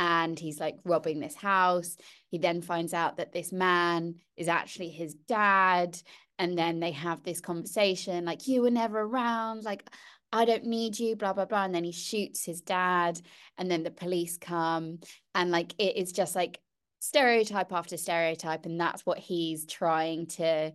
And 0.00 0.38
he's 0.38 0.60
like 0.60 0.76
robbing 0.84 1.18
this 1.18 1.34
house. 1.34 1.96
He 2.30 2.38
then 2.38 2.62
finds 2.62 2.94
out 2.94 3.16
that 3.16 3.32
this 3.32 3.52
man 3.52 4.14
is 4.36 4.46
actually 4.46 4.90
his 4.90 5.14
dad. 5.14 6.00
And 6.38 6.56
then 6.56 6.78
they 6.78 6.92
have 6.92 7.24
this 7.24 7.40
conversation 7.40 8.24
like, 8.24 8.46
you 8.46 8.62
were 8.62 8.70
never 8.70 9.00
around. 9.00 9.64
Like, 9.64 9.90
I 10.32 10.44
don't 10.44 10.64
need 10.64 10.98
you, 10.98 11.16
blah, 11.16 11.32
blah, 11.32 11.46
blah. 11.46 11.64
And 11.64 11.74
then 11.74 11.84
he 11.84 11.92
shoots 11.92 12.44
his 12.44 12.60
dad, 12.60 13.20
and 13.56 13.70
then 13.70 13.82
the 13.82 13.90
police 13.90 14.36
come. 14.36 15.00
And 15.34 15.50
like 15.50 15.74
it 15.78 15.96
is 15.96 16.12
just 16.12 16.34
like 16.34 16.60
stereotype 17.00 17.72
after 17.72 17.96
stereotype. 17.96 18.66
And 18.66 18.80
that's 18.80 19.06
what 19.06 19.18
he's 19.18 19.64
trying 19.66 20.26
to 20.26 20.72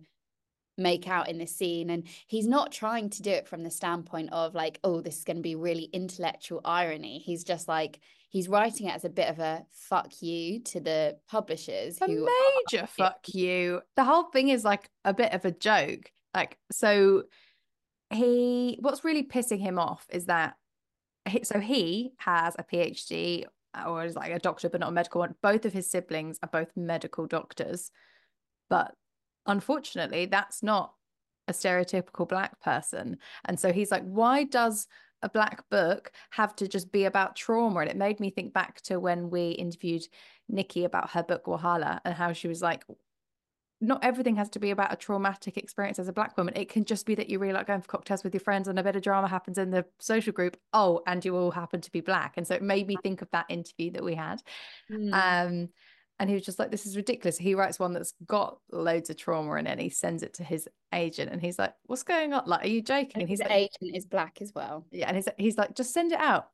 make 0.76 1.06
out 1.06 1.28
in 1.28 1.38
this 1.38 1.54
scene. 1.54 1.90
And 1.90 2.08
he's 2.26 2.48
not 2.48 2.72
trying 2.72 3.10
to 3.10 3.22
do 3.22 3.30
it 3.30 3.46
from 3.46 3.62
the 3.62 3.70
standpoint 3.70 4.32
of 4.32 4.54
like, 4.54 4.80
oh, 4.82 5.00
this 5.00 5.18
is 5.18 5.24
going 5.24 5.36
to 5.36 5.42
be 5.42 5.54
really 5.54 5.84
intellectual 5.92 6.60
irony. 6.64 7.20
He's 7.20 7.44
just 7.44 7.68
like, 7.68 8.00
he's 8.30 8.48
writing 8.48 8.88
it 8.88 8.94
as 8.96 9.04
a 9.04 9.10
bit 9.10 9.28
of 9.28 9.38
a 9.38 9.64
fuck 9.70 10.20
you 10.20 10.60
to 10.60 10.80
the 10.80 11.16
publishers. 11.28 11.98
A 12.00 12.08
major 12.08 12.84
are- 12.84 12.86
fuck 12.88 13.20
you. 13.28 13.82
The 13.94 14.02
whole 14.02 14.24
thing 14.24 14.48
is 14.48 14.64
like 14.64 14.90
a 15.04 15.14
bit 15.14 15.32
of 15.32 15.44
a 15.44 15.52
joke. 15.52 16.10
Like, 16.34 16.58
so 16.72 17.24
he 18.10 18.78
what's 18.80 19.04
really 19.04 19.24
pissing 19.24 19.60
him 19.60 19.78
off 19.78 20.06
is 20.10 20.26
that 20.26 20.54
so 21.42 21.58
he 21.58 22.12
has 22.18 22.54
a 22.58 22.64
PhD 22.64 23.44
or 23.86 24.04
is 24.04 24.14
like 24.14 24.30
a 24.30 24.38
doctor 24.38 24.68
but 24.68 24.80
not 24.80 24.90
a 24.90 24.92
medical 24.92 25.20
one. 25.20 25.34
Both 25.42 25.64
of 25.64 25.72
his 25.72 25.90
siblings 25.90 26.38
are 26.42 26.48
both 26.48 26.68
medical 26.76 27.26
doctors, 27.26 27.90
but 28.68 28.94
unfortunately, 29.46 30.26
that's 30.26 30.62
not 30.62 30.94
a 31.48 31.52
stereotypical 31.52 32.28
black 32.28 32.60
person. 32.60 33.18
And 33.44 33.58
so 33.58 33.72
he's 33.72 33.90
like, 33.90 34.04
why 34.04 34.44
does 34.44 34.86
a 35.22 35.28
black 35.28 35.68
book 35.70 36.12
have 36.30 36.54
to 36.56 36.68
just 36.68 36.92
be 36.92 37.04
about 37.04 37.36
trauma? 37.36 37.80
And 37.80 37.90
it 37.90 37.96
made 37.96 38.20
me 38.20 38.30
think 38.30 38.52
back 38.52 38.80
to 38.82 38.98
when 38.98 39.30
we 39.30 39.50
interviewed 39.50 40.06
Nikki 40.48 40.84
about 40.84 41.10
her 41.10 41.22
book 41.22 41.44
Wahala 41.46 42.00
and 42.04 42.14
how 42.14 42.32
she 42.32 42.48
was 42.48 42.62
like, 42.62 42.84
not 43.80 44.04
everything 44.04 44.36
has 44.36 44.48
to 44.50 44.58
be 44.58 44.70
about 44.70 44.92
a 44.92 44.96
traumatic 44.96 45.56
experience 45.56 45.98
as 45.98 46.08
a 46.08 46.12
black 46.12 46.36
woman. 46.36 46.54
It 46.56 46.68
can 46.68 46.84
just 46.84 47.06
be 47.06 47.14
that 47.16 47.28
you 47.28 47.38
really 47.38 47.52
like 47.52 47.66
going 47.66 47.80
for 47.80 47.88
cocktails 47.88 48.24
with 48.24 48.32
your 48.32 48.40
friends 48.40 48.68
and 48.68 48.78
a 48.78 48.82
bit 48.82 48.96
of 48.96 49.02
drama 49.02 49.28
happens 49.28 49.58
in 49.58 49.70
the 49.70 49.84
social 49.98 50.32
group. 50.32 50.56
Oh, 50.72 51.02
and 51.06 51.24
you 51.24 51.36
all 51.36 51.50
happen 51.50 51.80
to 51.80 51.92
be 51.92 52.00
black. 52.00 52.34
And 52.36 52.46
so 52.46 52.54
it 52.54 52.62
made 52.62 52.86
me 52.86 52.96
think 53.02 53.20
of 53.20 53.30
that 53.32 53.46
interview 53.48 53.90
that 53.92 54.04
we 54.04 54.14
had. 54.14 54.42
Mm. 54.90 55.12
Um, 55.12 55.68
and 56.18 56.30
he 56.30 56.34
was 56.34 56.44
just 56.44 56.58
like, 56.58 56.70
this 56.70 56.86
is 56.86 56.96
ridiculous. 56.96 57.36
He 57.36 57.54
writes 57.54 57.78
one 57.78 57.92
that's 57.92 58.14
got 58.24 58.58
loads 58.70 59.10
of 59.10 59.16
trauma 59.16 59.54
in 59.56 59.66
it 59.66 59.72
and 59.72 59.80
he 59.80 59.90
sends 59.90 60.22
it 60.22 60.34
to 60.34 60.44
his 60.44 60.68
agent 60.92 61.32
and 61.32 61.42
he's 61.42 61.58
like, 61.58 61.74
what's 61.86 62.04
going 62.04 62.32
on? 62.32 62.44
Like, 62.46 62.64
are 62.64 62.68
you 62.68 62.82
joking? 62.82 63.22
And 63.22 63.28
his 63.28 63.40
like, 63.40 63.50
agent 63.50 63.96
is 63.96 64.06
black 64.06 64.38
as 64.40 64.52
well. 64.54 64.86
Yeah. 64.92 65.08
And 65.08 65.16
he's, 65.16 65.28
he's 65.36 65.58
like, 65.58 65.74
just 65.74 65.92
send 65.92 66.12
it 66.12 66.20
out. 66.20 66.48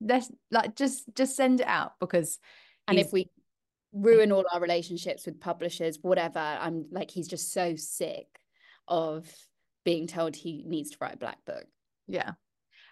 Let's 0.00 0.30
like, 0.50 0.74
just, 0.74 1.14
just 1.14 1.36
send 1.36 1.60
it 1.60 1.66
out 1.66 1.92
because. 2.00 2.38
And 2.88 2.98
if 2.98 3.12
we 3.12 3.30
ruin 3.94 4.32
all 4.32 4.44
our 4.52 4.60
relationships 4.60 5.24
with 5.24 5.40
publishers, 5.40 5.98
whatever. 6.02 6.38
I'm 6.38 6.86
like, 6.90 7.10
he's 7.10 7.28
just 7.28 7.52
so 7.52 7.76
sick 7.76 8.26
of 8.88 9.26
being 9.84 10.06
told 10.06 10.34
he 10.34 10.64
needs 10.66 10.90
to 10.90 10.96
write 11.00 11.14
a 11.14 11.18
black 11.18 11.44
book. 11.46 11.64
Yeah. 12.06 12.32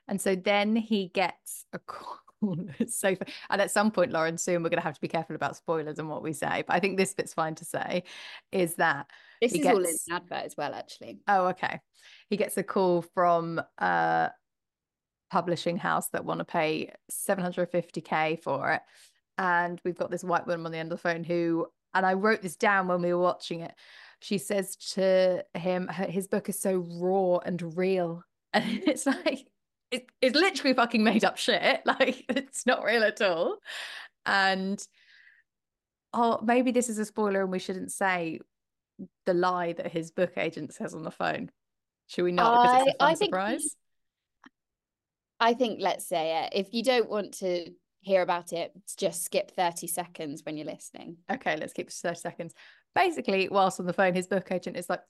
And 0.08 0.20
so 0.20 0.34
then 0.34 0.76
he 0.76 1.08
gets 1.08 1.66
a 1.72 1.78
call. 1.78 2.18
so 2.88 3.14
and 3.50 3.60
at 3.60 3.70
some 3.70 3.90
point, 3.90 4.12
Lauren, 4.12 4.36
soon 4.38 4.62
we're 4.62 4.68
going 4.68 4.80
to 4.80 4.84
have 4.84 4.94
to 4.94 5.00
be 5.00 5.08
careful 5.08 5.36
about 5.36 5.56
spoilers 5.56 5.98
and 5.98 6.08
what 6.08 6.22
we 6.22 6.32
say. 6.32 6.64
But 6.66 6.74
I 6.74 6.80
think 6.80 6.96
this 6.96 7.14
bit's 7.14 7.34
fine 7.34 7.54
to 7.56 7.64
say 7.64 8.04
is 8.50 8.76
that 8.76 9.06
this 9.40 9.52
is 9.52 9.62
gets... 9.62 9.68
all 9.68 9.84
in 9.84 9.96
the 10.06 10.14
advert 10.14 10.44
as 10.44 10.56
well, 10.56 10.74
actually. 10.74 11.20
Oh, 11.28 11.48
okay. 11.48 11.80
He 12.28 12.36
gets 12.36 12.56
a 12.56 12.62
call 12.62 13.02
from 13.02 13.60
a 13.78 14.30
publishing 15.30 15.76
house 15.76 16.08
that 16.10 16.24
want 16.24 16.40
to 16.40 16.44
pay 16.44 16.92
750k 17.10 18.42
for 18.42 18.72
it 18.72 18.82
and 19.42 19.80
we've 19.84 19.98
got 19.98 20.10
this 20.10 20.22
white 20.22 20.46
woman 20.46 20.66
on 20.66 20.72
the 20.72 20.78
end 20.78 20.92
of 20.92 20.98
the 20.98 21.08
phone 21.08 21.24
who 21.24 21.66
and 21.94 22.06
I 22.06 22.14
wrote 22.14 22.42
this 22.42 22.56
down 22.56 22.86
when 22.86 23.02
we 23.02 23.12
were 23.12 23.20
watching 23.20 23.60
it. 23.60 23.74
She 24.20 24.38
says 24.38 24.76
to 24.94 25.44
him, 25.54 25.88
his 25.88 26.28
book 26.28 26.48
is 26.48 26.58
so 26.58 26.86
raw 26.88 27.38
and 27.38 27.76
real. 27.76 28.24
And 28.54 28.82
it's 28.86 29.06
like, 29.06 29.46
it, 29.90 30.10
it's 30.20 30.36
literally 30.36 30.74
fucking 30.74 31.02
made 31.02 31.24
up 31.24 31.38
shit. 31.38 31.80
Like, 31.86 32.26
it's 32.28 32.66
not 32.66 32.84
real 32.84 33.02
at 33.02 33.22
all. 33.22 33.56
And 34.26 34.78
oh, 36.12 36.38
maybe 36.42 36.70
this 36.70 36.90
is 36.90 36.98
a 36.98 37.06
spoiler 37.06 37.40
and 37.40 37.50
we 37.50 37.58
shouldn't 37.58 37.92
say 37.92 38.40
the 39.24 39.32
lie 39.32 39.72
that 39.72 39.90
his 39.90 40.10
book 40.10 40.32
agent 40.36 40.74
says 40.74 40.94
on 40.94 41.02
the 41.02 41.10
phone. 41.10 41.50
Should 42.08 42.24
we 42.24 42.32
not? 42.32 42.62
Because 42.62 42.88
it's 42.88 42.96
a 43.00 43.04
I 43.04 43.14
surprise. 43.14 43.60
Think, 43.60 43.72
I 45.40 45.54
think 45.54 45.80
let's 45.80 46.06
say 46.06 46.44
it. 46.44 46.52
If 46.54 46.74
you 46.74 46.82
don't 46.82 47.08
want 47.08 47.38
to 47.38 47.70
hear 48.02 48.22
about 48.22 48.52
it, 48.52 48.72
just 48.96 49.24
skip 49.24 49.52
30 49.52 49.86
seconds 49.86 50.42
when 50.44 50.56
you're 50.56 50.66
listening. 50.66 51.16
Okay, 51.30 51.56
let's 51.56 51.72
keep 51.72 51.90
30 51.90 52.18
seconds. 52.18 52.54
Basically, 52.94 53.48
whilst 53.48 53.80
on 53.80 53.86
the 53.86 53.92
phone, 53.92 54.14
his 54.14 54.26
book 54.26 54.50
agent 54.50 54.76
is 54.76 54.90
like, 54.90 55.00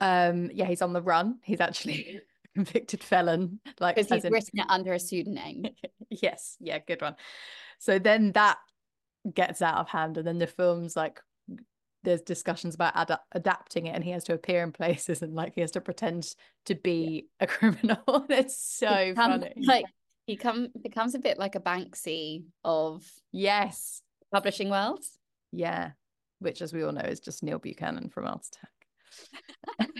um, 0.00 0.50
yeah, 0.52 0.64
he's 0.64 0.82
on 0.82 0.92
the 0.92 1.02
run. 1.02 1.38
He's 1.42 1.60
actually 1.60 2.20
a 2.44 2.48
convicted 2.54 3.04
felon. 3.04 3.60
Like 3.78 3.96
because 3.96 4.10
he's 4.10 4.24
in... 4.24 4.32
written 4.32 4.58
it 4.58 4.66
under 4.68 4.94
a 4.94 4.98
pseudonym. 4.98 5.64
yes, 6.10 6.56
yeah, 6.58 6.78
good 6.78 7.02
one. 7.02 7.14
So 7.78 7.98
then 7.98 8.32
that 8.32 8.58
gets 9.32 9.62
out 9.62 9.76
of 9.76 9.88
hand, 9.88 10.16
and 10.16 10.26
then 10.26 10.38
the 10.38 10.46
film's 10.46 10.96
like 10.96 11.20
there's 12.02 12.22
discussions 12.22 12.74
about 12.74 12.96
ad- 12.96 13.18
adapting 13.32 13.86
it 13.86 13.94
and 13.94 14.02
he 14.02 14.10
has 14.10 14.24
to 14.24 14.32
appear 14.32 14.62
in 14.62 14.72
places 14.72 15.20
and 15.20 15.34
like 15.34 15.54
he 15.54 15.60
has 15.60 15.72
to 15.72 15.82
pretend 15.82 16.34
to 16.64 16.74
be 16.74 17.26
yeah. 17.40 17.44
a 17.44 17.46
criminal 17.46 18.24
it's 18.30 18.58
so 18.58 19.12
funny 19.14 19.52
like 19.66 19.84
he 20.30 20.36
come 20.36 20.68
becomes 20.80 21.16
a 21.16 21.18
bit 21.18 21.38
like 21.38 21.56
a 21.56 21.60
Banksy 21.60 22.44
of 22.62 23.04
yes 23.32 24.00
publishing 24.32 24.70
world. 24.70 25.04
Yeah, 25.50 25.90
which 26.38 26.62
as 26.62 26.72
we 26.72 26.84
all 26.84 26.92
know 26.92 27.00
is 27.00 27.18
just 27.18 27.42
Neil 27.42 27.58
Buchanan 27.58 28.10
from 28.10 28.26
Art 28.26 28.46
Attack. 28.46 29.90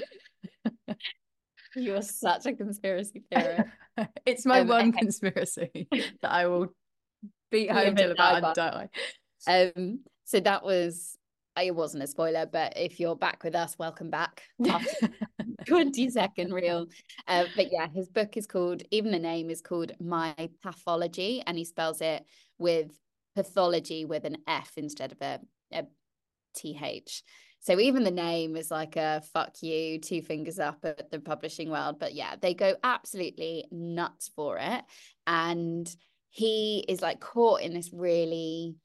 You're 1.74 2.02
such 2.02 2.46
a 2.46 2.52
conspiracy 2.52 3.24
theorist. 3.32 3.70
it's 4.24 4.46
my 4.46 4.60
um, 4.60 4.68
one 4.68 4.92
conspiracy 4.92 5.88
that 6.22 6.30
I 6.30 6.46
will 6.46 6.68
beat 7.50 7.72
home 7.72 7.96
till 7.96 8.12
about 8.12 8.44
and 8.44 8.54
die. 8.54 8.88
Um, 9.48 10.00
so 10.26 10.38
that 10.38 10.64
was 10.64 11.16
it 11.60 11.74
wasn't 11.74 12.04
a 12.04 12.06
spoiler, 12.06 12.46
but 12.46 12.74
if 12.76 13.00
you're 13.00 13.16
back 13.16 13.42
with 13.42 13.56
us, 13.56 13.76
welcome 13.78 14.10
back. 14.10 14.44
20 15.66 16.10
second 16.10 16.52
reel. 16.52 16.86
Uh, 17.26 17.44
but 17.56 17.72
yeah, 17.72 17.88
his 17.88 18.08
book 18.08 18.36
is 18.36 18.46
called, 18.46 18.82
even 18.90 19.12
the 19.12 19.18
name 19.18 19.50
is 19.50 19.60
called 19.60 19.92
My 20.00 20.34
Pathology, 20.62 21.42
and 21.46 21.56
he 21.56 21.64
spells 21.64 22.00
it 22.00 22.24
with 22.58 22.90
pathology 23.34 24.04
with 24.04 24.24
an 24.24 24.38
F 24.46 24.72
instead 24.76 25.12
of 25.12 25.18
a, 25.20 25.40
a 25.72 25.84
TH. 26.54 27.22
So 27.60 27.78
even 27.78 28.04
the 28.04 28.10
name 28.10 28.56
is 28.56 28.70
like 28.70 28.96
a 28.96 29.22
fuck 29.34 29.62
you, 29.62 30.00
two 30.00 30.22
fingers 30.22 30.58
up 30.58 30.78
at 30.82 31.10
the 31.10 31.20
publishing 31.20 31.70
world. 31.70 31.98
But 31.98 32.14
yeah, 32.14 32.36
they 32.40 32.54
go 32.54 32.74
absolutely 32.82 33.66
nuts 33.70 34.30
for 34.34 34.56
it. 34.58 34.82
And 35.26 35.94
he 36.30 36.84
is 36.88 37.02
like 37.02 37.20
caught 37.20 37.60
in 37.60 37.74
this 37.74 37.90
really 37.92 38.76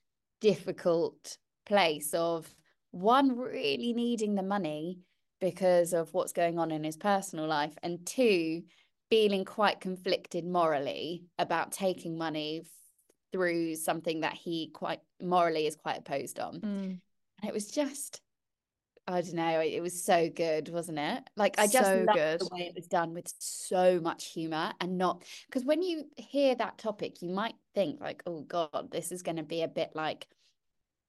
difficult 0.42 1.38
place 1.66 2.14
of 2.14 2.54
one 2.92 3.38
really 3.38 3.94
needing 3.94 4.36
the 4.36 4.44
money 4.44 5.00
because 5.46 5.94
of 5.94 6.12
what's 6.12 6.34
going 6.34 6.58
on 6.58 6.72
in 6.72 6.84
his 6.84 6.98
personal 6.98 7.46
life 7.46 7.78
and 7.84 8.04
two 8.04 8.64
feeling 9.12 9.46
quite 9.46 9.80
conflicted 9.80 10.44
morally 10.44 11.24
about 11.38 11.72
taking 11.72 12.18
money 12.18 12.64
through 13.32 13.76
something 13.76 14.22
that 14.22 14.34
he 14.34 14.72
quite 14.74 15.02
morally 15.22 15.68
is 15.68 15.76
quite 15.76 16.00
opposed 16.00 16.40
on 16.40 16.56
mm. 16.62 16.84
and 16.86 17.00
it 17.48 17.54
was 17.54 17.68
just 17.68 18.22
I 19.08 19.22
don't 19.22 19.36
know. 19.36 19.60
It 19.60 19.82
was 19.82 20.04
so 20.04 20.32
good, 20.32 20.68
wasn't 20.70 20.98
it? 20.98 21.30
Like 21.38 21.60
I 21.60 21.68
just 21.68 21.86
so 21.86 22.06
loved 22.08 22.42
the 22.42 22.50
way 22.52 22.62
it 22.62 22.74
was 22.74 22.88
done 22.88 23.14
with 23.14 23.32
so 23.38 24.00
much 24.00 24.32
humor 24.32 24.74
and 24.82 24.98
not 24.98 25.22
because 25.46 25.64
when 25.64 25.84
you 25.84 26.06
hear 26.18 26.56
that 26.56 26.80
topic, 26.80 27.22
you 27.22 27.30
might 27.30 27.54
think 27.76 28.02
like, 28.02 28.24
"Oh 28.26 28.42
God, 28.42 28.90
this 28.92 29.12
is 29.12 29.22
going 29.22 29.38
to 29.38 29.44
be 29.44 29.62
a 29.62 29.68
bit 29.68 29.92
like 29.94 30.26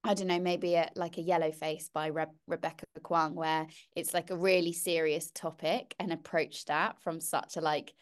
I 0.06 0.14
don't 0.14 0.28
know, 0.28 0.38
maybe 0.38 0.74
a, 0.74 0.90
like 0.94 1.18
a 1.18 1.22
yellow 1.22 1.50
face 1.52 1.90
by 1.92 2.06
Re- 2.06 2.26
Rebecca 2.46 2.84
Kuang, 3.00 3.34
where 3.34 3.66
it's 3.94 4.14
like 4.14 4.30
a 4.30 4.36
really 4.36 4.72
serious 4.72 5.30
topic 5.34 5.94
and 5.98 6.12
approached 6.12 6.68
that 6.68 7.02
from 7.02 7.20
such 7.20 7.56
a 7.56 7.60
like 7.60 7.92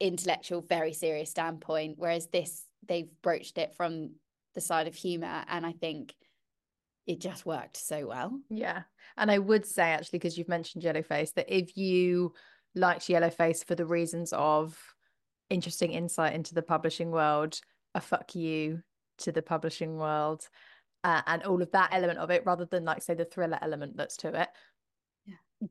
intellectual, 0.00 0.62
very 0.62 0.92
serious 0.92 1.30
standpoint. 1.30 1.94
Whereas 1.96 2.26
this, 2.28 2.64
they've 2.86 3.10
broached 3.22 3.58
it 3.58 3.74
from 3.76 4.14
the 4.54 4.60
side 4.60 4.88
of 4.88 4.94
humor. 4.94 5.44
And 5.48 5.64
I 5.64 5.72
think 5.72 6.14
it 7.06 7.20
just 7.20 7.46
worked 7.46 7.76
so 7.76 8.06
well. 8.06 8.38
Yeah. 8.48 8.82
And 9.16 9.30
I 9.30 9.38
would 9.38 9.66
say, 9.66 9.82
actually, 9.82 10.18
because 10.18 10.36
you've 10.36 10.48
mentioned 10.48 10.84
Yellow 10.84 11.02
Face, 11.02 11.32
that 11.32 11.54
if 11.54 11.76
you 11.76 12.34
liked 12.74 13.08
Yellow 13.08 13.30
Face 13.30 13.62
for 13.62 13.74
the 13.74 13.86
reasons 13.86 14.32
of 14.32 14.78
interesting 15.50 15.92
insight 15.92 16.34
into 16.34 16.54
the 16.54 16.62
publishing 16.62 17.10
world, 17.10 17.60
a 17.94 18.00
fuck 18.00 18.34
you 18.34 18.82
to 19.18 19.32
the 19.32 19.42
publishing 19.42 19.96
world, 19.96 20.48
uh, 21.04 21.22
and 21.26 21.42
all 21.44 21.62
of 21.62 21.70
that 21.72 21.90
element 21.92 22.18
of 22.18 22.30
it, 22.30 22.42
rather 22.46 22.64
than 22.64 22.84
like 22.84 23.02
say 23.02 23.14
the 23.14 23.24
thriller 23.24 23.58
element 23.60 23.96
that's 23.96 24.16
to 24.18 24.28
it. 24.28 24.48
Yeah. 25.26 25.68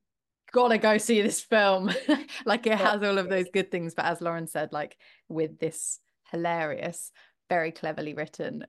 Gotta 0.51 0.77
go 0.77 0.97
see 0.97 1.21
this 1.21 1.41
film. 1.41 1.91
like 2.45 2.65
it 2.67 2.77
has 2.77 3.03
all 3.03 3.17
of 3.17 3.29
those 3.29 3.47
good 3.53 3.71
things, 3.71 3.93
but 3.93 4.05
as 4.05 4.21
Lauren 4.21 4.47
said, 4.47 4.71
like 4.71 4.97
with 5.27 5.59
this 5.59 5.99
hilarious, 6.31 7.11
very 7.49 7.71
cleverly 7.71 8.13
written 8.13 8.65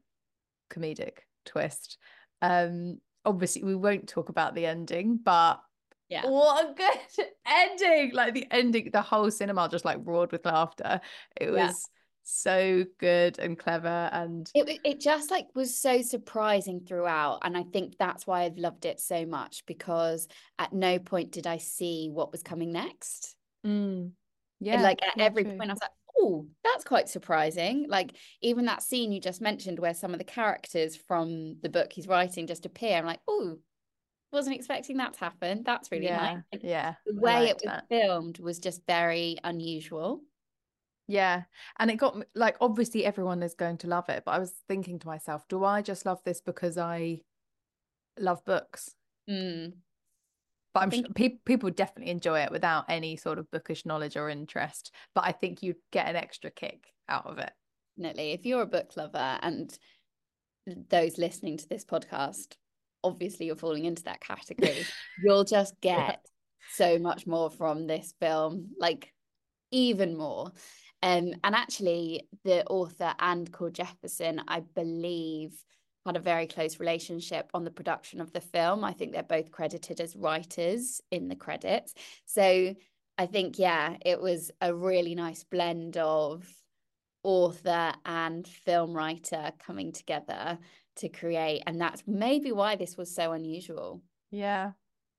comedic 0.70 1.18
twist. 1.44 1.98
Um, 2.42 2.98
obviously 3.24 3.64
we 3.64 3.74
won't 3.74 4.08
talk 4.08 4.28
about 4.28 4.54
the 4.54 4.66
ending, 4.66 5.18
but 5.22 5.60
yeah. 6.08 6.26
What 6.26 6.70
a 6.70 6.74
good 6.74 7.26
ending. 7.46 8.12
Like 8.12 8.34
the 8.34 8.46
ending, 8.50 8.90
the 8.92 9.00
whole 9.00 9.30
cinema 9.30 9.68
just 9.70 9.84
like 9.84 9.98
roared 10.02 10.32
with 10.32 10.44
laughter. 10.44 11.00
It 11.40 11.50
was 11.50 11.58
yeah. 11.58 11.70
So 12.30 12.84
good 12.98 13.38
and 13.38 13.58
clever 13.58 14.08
and 14.12 14.50
it 14.54 14.80
it 14.84 15.00
just 15.00 15.30
like 15.30 15.46
was 15.54 15.76
so 15.76 16.02
surprising 16.02 16.80
throughout 16.80 17.40
and 17.42 17.56
I 17.56 17.64
think 17.64 17.96
that's 17.98 18.26
why 18.26 18.42
I've 18.42 18.58
loved 18.58 18.84
it 18.84 19.00
so 19.00 19.26
much 19.26 19.64
because 19.66 20.28
at 20.58 20.72
no 20.72 20.98
point 20.98 21.32
did 21.32 21.46
I 21.46 21.58
see 21.58 22.08
what 22.10 22.32
was 22.32 22.42
coming 22.42 22.72
next. 22.72 23.34
Mm. 23.66 24.12
Yeah. 24.60 24.74
And 24.74 24.82
like 24.82 25.00
at 25.02 25.20
every 25.20 25.44
true. 25.44 25.56
point 25.56 25.70
I 25.70 25.74
was 25.74 25.82
like 25.82 25.90
oh, 26.20 26.46
that's 26.62 26.84
quite 26.84 27.08
surprising. 27.08 27.86
Like 27.88 28.12
even 28.42 28.66
that 28.66 28.82
scene 28.82 29.12
you 29.12 29.20
just 29.20 29.40
mentioned 29.40 29.78
where 29.78 29.94
some 29.94 30.12
of 30.12 30.18
the 30.18 30.24
characters 30.24 30.96
from 30.96 31.56
the 31.62 31.68
book 31.68 31.92
he's 31.92 32.08
writing 32.08 32.46
just 32.46 32.66
appear. 32.66 32.96
I'm 32.96 33.06
like, 33.06 33.20
oh, 33.28 33.58
wasn't 34.32 34.56
expecting 34.56 34.98
that 34.98 35.14
to 35.14 35.20
happen. 35.20 35.62
That's 35.64 35.90
really 35.90 36.06
yeah, 36.06 36.16
nice. 36.16 36.42
Like, 36.52 36.62
yeah. 36.62 36.94
The 37.06 37.20
way 37.20 37.48
it 37.48 37.56
was 37.56 37.64
that. 37.64 37.84
filmed 37.88 38.38
was 38.38 38.58
just 38.58 38.82
very 38.86 39.38
unusual. 39.42 40.20
Yeah. 41.10 41.42
And 41.78 41.90
it 41.90 41.96
got 41.96 42.16
like 42.34 42.56
obviously 42.60 43.04
everyone 43.04 43.42
is 43.42 43.54
going 43.54 43.78
to 43.78 43.88
love 43.88 44.08
it, 44.08 44.22
but 44.24 44.32
I 44.32 44.38
was 44.38 44.54
thinking 44.68 44.98
to 45.00 45.06
myself, 45.06 45.46
do 45.48 45.64
I 45.64 45.82
just 45.82 46.06
love 46.06 46.20
this 46.24 46.40
because 46.40 46.78
I 46.78 47.20
love 48.18 48.44
books? 48.44 48.94
Mm. 49.28 49.74
But 50.72 50.82
I'm 50.84 50.90
think... 50.90 51.06
sure 51.06 51.14
pe- 51.14 51.38
people 51.44 51.70
definitely 51.70 52.12
enjoy 52.12 52.40
it 52.40 52.52
without 52.52 52.84
any 52.88 53.16
sort 53.16 53.38
of 53.38 53.50
bookish 53.50 53.84
knowledge 53.84 54.16
or 54.16 54.28
interest. 54.28 54.94
But 55.14 55.24
I 55.24 55.32
think 55.32 55.62
you'd 55.62 55.76
get 55.90 56.08
an 56.08 56.16
extra 56.16 56.50
kick 56.50 56.86
out 57.08 57.26
of 57.26 57.38
it. 57.38 57.52
Definitely. 57.96 58.32
If 58.32 58.46
you're 58.46 58.62
a 58.62 58.66
book 58.66 58.92
lover 58.96 59.38
and 59.42 59.76
those 60.88 61.18
listening 61.18 61.56
to 61.56 61.68
this 61.68 61.84
podcast 61.84 62.54
obviously 63.02 63.46
you're 63.46 63.56
falling 63.56 63.84
into 63.84 64.04
that 64.04 64.20
category, 64.20 64.84
you'll 65.24 65.44
just 65.44 65.80
get 65.80 65.96
yeah. 65.98 66.16
so 66.74 66.98
much 66.98 67.26
more 67.26 67.50
from 67.50 67.86
this 67.86 68.14
film, 68.20 68.68
like 68.78 69.12
even 69.70 70.16
more. 70.16 70.52
Um, 71.02 71.32
and 71.42 71.54
actually, 71.54 72.28
the 72.44 72.66
author 72.66 73.14
and 73.18 73.50
Cord 73.50 73.74
Jefferson, 73.74 74.42
I 74.46 74.60
believe, 74.60 75.64
had 76.06 76.16
a 76.16 76.20
very 76.20 76.46
close 76.46 76.80
relationship 76.80 77.50
on 77.54 77.64
the 77.64 77.70
production 77.70 78.20
of 78.20 78.32
the 78.32 78.40
film. 78.40 78.84
I 78.84 78.92
think 78.92 79.12
they're 79.12 79.22
both 79.22 79.50
credited 79.50 80.00
as 80.00 80.16
writers 80.16 81.00
in 81.10 81.28
the 81.28 81.36
credits. 81.36 81.94
So 82.26 82.74
I 83.18 83.26
think, 83.26 83.58
yeah, 83.58 83.96
it 84.04 84.20
was 84.20 84.50
a 84.60 84.74
really 84.74 85.14
nice 85.14 85.44
blend 85.44 85.96
of 85.96 86.46
author 87.22 87.92
and 88.06 88.46
film 88.46 88.94
writer 88.94 89.52
coming 89.58 89.92
together 89.92 90.58
to 90.96 91.08
create. 91.08 91.62
And 91.66 91.80
that's 91.80 92.02
maybe 92.06 92.50
why 92.52 92.76
this 92.76 92.96
was 92.96 93.14
so 93.14 93.32
unusual. 93.32 94.02
Yeah. 94.30 94.72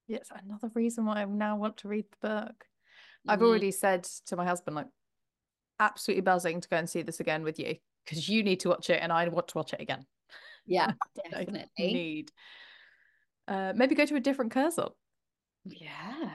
Yes, 0.07 0.29
another 0.43 0.71
reason 0.73 1.05
why 1.05 1.21
I 1.21 1.25
now 1.25 1.57
want 1.57 1.77
to 1.77 1.87
read 1.87 2.05
the 2.11 2.27
book. 2.27 2.65
I've 3.27 3.43
already 3.43 3.71
said 3.71 4.03
to 4.25 4.35
my 4.35 4.45
husband, 4.45 4.75
like, 4.75 4.87
absolutely 5.81 6.21
buzzing 6.21 6.61
to 6.61 6.69
go 6.69 6.77
and 6.77 6.89
see 6.89 7.01
this 7.01 7.19
again 7.19 7.43
with 7.43 7.59
you 7.59 7.75
because 8.05 8.29
you 8.29 8.43
need 8.43 8.61
to 8.61 8.69
watch 8.69 8.89
it 8.89 8.99
and 9.01 9.11
I 9.11 9.27
want 9.27 9.49
to 9.49 9.57
watch 9.57 9.73
it 9.73 9.81
again. 9.81 10.05
Yeah, 10.65 10.93
definitely. 11.31 11.69
need. 11.77 12.31
Uh, 13.47 13.73
maybe 13.75 13.95
go 13.95 14.05
to 14.05 14.15
a 14.15 14.21
different 14.21 14.51
Curzon. 14.51 14.89
Yeah 15.65 16.29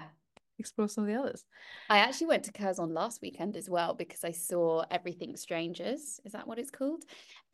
explore 0.59 0.89
some 0.89 1.05
of 1.05 1.09
the 1.09 1.17
others. 1.17 1.45
I 1.89 1.99
actually 1.99 2.29
went 2.29 2.45
to 2.45 2.53
Curzon 2.53 2.95
last 2.95 3.21
weekend 3.23 3.57
as 3.57 3.69
well 3.69 3.95
because 3.95 4.25
I 4.25 4.33
saw 4.33 4.85
Everything 4.91 5.37
Strangers. 5.37 6.21
Is 6.25 6.33
that 6.33 6.47
what 6.47 6.59
it's 6.59 6.71
called? 6.71 7.05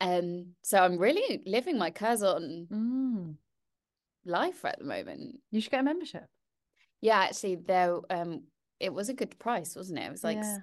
Um, 0.01 0.53
so 0.63 0.79
I'm 0.79 0.97
really 0.97 1.41
living 1.45 1.77
my 1.77 1.91
Curzon 1.91 2.67
mm. 2.71 3.35
life 4.25 4.63
at 4.65 4.79
the 4.79 4.85
moment. 4.85 5.39
You 5.51 5.61
should 5.61 5.71
get 5.71 5.81
a 5.81 5.83
membership. 5.83 6.25
Yeah, 7.01 7.19
actually, 7.19 7.55
there 7.55 7.99
um, 8.09 8.43
it 8.79 8.93
was 8.93 9.09
a 9.09 9.13
good 9.13 9.37
price, 9.39 9.75
wasn't 9.75 9.99
it? 9.99 10.03
It 10.03 10.11
was 10.11 10.23
like 10.23 10.37
yeah. 10.37 10.59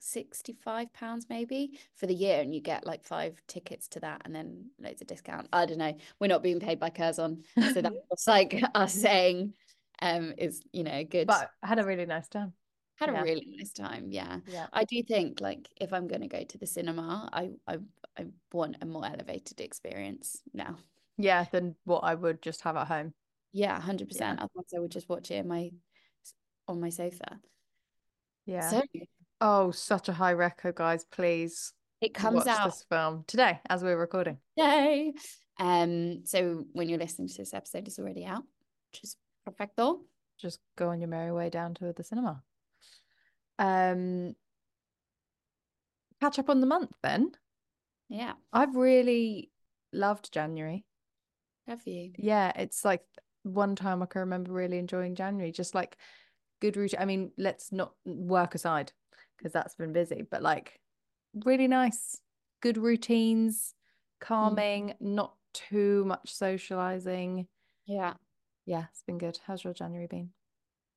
65 0.00 0.92
pounds 0.92 1.26
maybe 1.28 1.78
for 1.96 2.06
the 2.06 2.14
year, 2.14 2.40
and 2.40 2.54
you 2.54 2.60
get 2.60 2.86
like 2.86 3.04
five 3.04 3.40
tickets 3.46 3.88
to 3.88 4.00
that, 4.00 4.22
and 4.24 4.34
then 4.34 4.70
loads 4.80 5.00
of 5.00 5.06
discount. 5.06 5.48
I 5.52 5.66
don't 5.66 5.78
know. 5.78 5.96
We're 6.20 6.28
not 6.28 6.42
being 6.42 6.60
paid 6.60 6.78
by 6.78 6.90
Curzon, 6.90 7.44
so 7.72 7.80
that's 7.80 8.26
like 8.26 8.62
us 8.74 8.94
saying 8.94 9.54
um 10.02 10.34
is 10.38 10.62
you 10.72 10.84
know 10.84 11.04
good. 11.04 11.26
But 11.26 11.50
I 11.62 11.68
had 11.68 11.78
a 11.78 11.84
really 11.84 12.06
nice 12.06 12.28
time. 12.28 12.52
Had 12.96 13.10
yeah. 13.10 13.20
a 13.20 13.24
really 13.24 13.56
nice 13.58 13.72
time 13.72 14.06
yeah. 14.10 14.38
Yeah. 14.46 14.66
I 14.72 14.84
do 14.84 15.02
think 15.02 15.40
like 15.40 15.68
if 15.80 15.92
i'm 15.92 16.06
going 16.06 16.20
to 16.20 16.28
go 16.28 16.44
to 16.44 16.58
the 16.58 16.66
cinema 16.66 17.28
i 17.32 17.50
i 17.66 17.78
i 18.16 18.26
want 18.52 18.76
a 18.82 18.86
more 18.86 19.04
elevated 19.04 19.60
experience 19.60 20.40
now. 20.52 20.76
Yeah 21.18 21.44
than 21.50 21.74
what 21.84 22.04
i 22.04 22.14
would 22.14 22.40
just 22.40 22.60
have 22.60 22.76
at 22.76 22.86
home. 22.86 23.12
Yeah 23.52 23.80
100% 23.80 24.08
yeah. 24.20 24.32
otherwise 24.34 24.72
i 24.76 24.78
would 24.78 24.92
just 24.92 25.08
watch 25.08 25.32
it 25.32 25.38
in 25.38 25.48
my 25.48 25.70
on 26.68 26.80
my 26.80 26.90
sofa. 26.90 27.40
Yeah. 28.46 28.70
So, 28.70 28.82
oh 29.40 29.70
such 29.70 30.08
a 30.08 30.12
high 30.12 30.32
record 30.32 30.74
guys 30.74 31.04
please 31.10 31.72
it 32.00 32.14
comes 32.14 32.46
out 32.46 32.64
this 32.66 32.84
film 32.88 33.24
today 33.26 33.60
as 33.68 33.82
we're 33.82 33.98
recording 33.98 34.38
Yay! 34.56 35.12
um 35.58 36.22
so 36.24 36.64
when 36.72 36.88
you're 36.88 36.98
listening 36.98 37.28
to 37.28 37.38
this 37.38 37.54
episode 37.54 37.86
it's 37.86 37.98
already 37.98 38.24
out 38.24 38.42
which 38.92 39.04
is 39.04 39.16
perfect. 39.44 39.76
Perfecto. 39.76 40.00
Just 40.40 40.60
go 40.76 40.88
on 40.88 41.00
your 41.00 41.08
merry 41.08 41.32
way 41.32 41.50
down 41.50 41.74
to 41.74 41.92
the 41.92 42.04
cinema. 42.04 42.42
Um, 43.58 44.34
catch 46.20 46.38
up 46.38 46.50
on 46.50 46.60
the 46.60 46.66
month 46.66 46.90
then. 47.02 47.32
Yeah. 48.08 48.32
I've 48.52 48.74
really 48.74 49.50
loved 49.92 50.32
January. 50.32 50.84
Have 51.66 51.86
you? 51.86 52.12
Yeah, 52.18 52.52
it's 52.56 52.84
like 52.84 53.02
one 53.42 53.76
time 53.76 54.02
I 54.02 54.06
can 54.06 54.20
remember 54.20 54.52
really 54.52 54.78
enjoying 54.78 55.14
January. 55.14 55.52
Just 55.52 55.74
like 55.74 55.96
good 56.60 56.76
routine. 56.76 57.00
I 57.00 57.04
mean, 57.04 57.30
let's 57.38 57.72
not 57.72 57.92
work 58.04 58.54
aside 58.54 58.92
because 59.44 59.52
that's 59.52 59.74
been 59.74 59.92
busy, 59.92 60.24
but 60.30 60.42
like 60.42 60.80
really 61.44 61.68
nice, 61.68 62.18
good 62.62 62.78
routines, 62.78 63.74
calming, 64.20 64.88
mm. 64.88 64.94
not 65.00 65.34
too 65.52 66.04
much 66.06 66.34
socializing. 66.34 67.46
Yeah 67.86 68.14
yeah, 68.66 68.84
it's 68.90 69.02
been 69.02 69.18
good. 69.18 69.38
How's 69.46 69.64
your 69.64 69.74
January 69.74 70.06
been? 70.06 70.30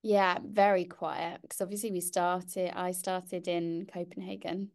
Yeah, 0.04 0.38
very 0.44 0.86
quiet 0.86 1.42
because 1.42 1.62
obviously 1.62 1.92
we 1.92 2.02
started, 2.02 2.72
I 2.76 2.92
started 2.92 3.48
in 3.48 3.88
Copenhagen, 3.92 4.70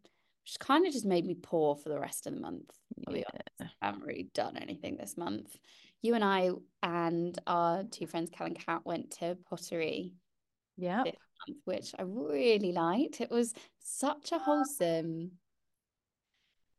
which 0.44 0.58
kind 0.58 0.86
of 0.86 0.92
just 0.92 1.06
made 1.06 1.24
me 1.24 1.34
poor 1.34 1.74
for 1.76 1.88
the 1.88 1.98
rest 1.98 2.26
of 2.26 2.34
the 2.34 2.40
month. 2.40 2.70
Yeah. 3.08 3.22
I 3.60 3.86
haven't 3.86 4.04
really 4.04 4.28
done 4.34 4.56
anything 4.56 4.96
this 4.96 5.16
month. 5.16 5.56
You 6.02 6.14
and 6.14 6.24
I 6.24 6.50
and 6.82 7.38
our 7.46 7.84
two 7.84 8.06
friends, 8.06 8.30
Cal 8.30 8.48
and 8.48 8.58
Kat, 8.58 8.84
went 8.84 9.12
to 9.18 9.38
pottery. 9.48 10.12
Yeah. 10.76 11.04
Which 11.64 11.94
I 11.98 12.02
really 12.02 12.72
liked. 12.72 13.20
It 13.20 13.30
was 13.30 13.52
such 13.80 14.32
a 14.32 14.38
wholesome 14.38 15.32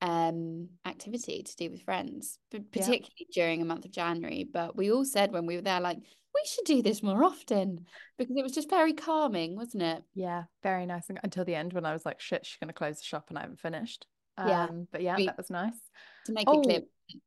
um 0.03 0.67
activity 0.85 1.43
to 1.43 1.55
do 1.55 1.71
with 1.71 1.81
friends 1.81 2.37
particularly 2.51 3.09
yeah. 3.19 3.25
during 3.33 3.61
a 3.61 3.65
month 3.65 3.85
of 3.85 3.91
january 3.91 4.45
but 4.51 4.75
we 4.75 4.91
all 4.91 5.05
said 5.05 5.31
when 5.31 5.45
we 5.45 5.55
were 5.55 5.61
there 5.61 5.79
like 5.79 5.95
we 5.97 6.41
should 6.45 6.65
do 6.65 6.81
this 6.81 7.01
more 7.01 7.23
often 7.23 7.85
because 8.17 8.35
it 8.35 8.43
was 8.43 8.51
just 8.51 8.69
very 8.69 8.91
calming 8.91 9.55
wasn't 9.55 9.81
it 9.81 10.03
yeah 10.13 10.43
very 10.61 10.85
nice 10.85 11.05
until 11.23 11.45
the 11.45 11.55
end 11.55 11.71
when 11.71 11.85
i 11.85 11.93
was 11.93 12.05
like 12.05 12.19
shit 12.19 12.45
she's 12.45 12.57
going 12.57 12.67
to 12.67 12.73
close 12.73 12.97
the 12.97 13.05
shop 13.05 13.27
and 13.29 13.37
i 13.37 13.41
haven't 13.41 13.61
finished 13.61 14.05
um, 14.37 14.49
yeah 14.49 14.67
but 14.91 15.01
yeah 15.01 15.15
we, 15.15 15.25
that 15.25 15.37
was 15.37 15.49
nice 15.49 15.79
to 16.25 16.33
make 16.33 16.49
oh. 16.49 16.59
it 16.59 16.63
clear 16.63 16.81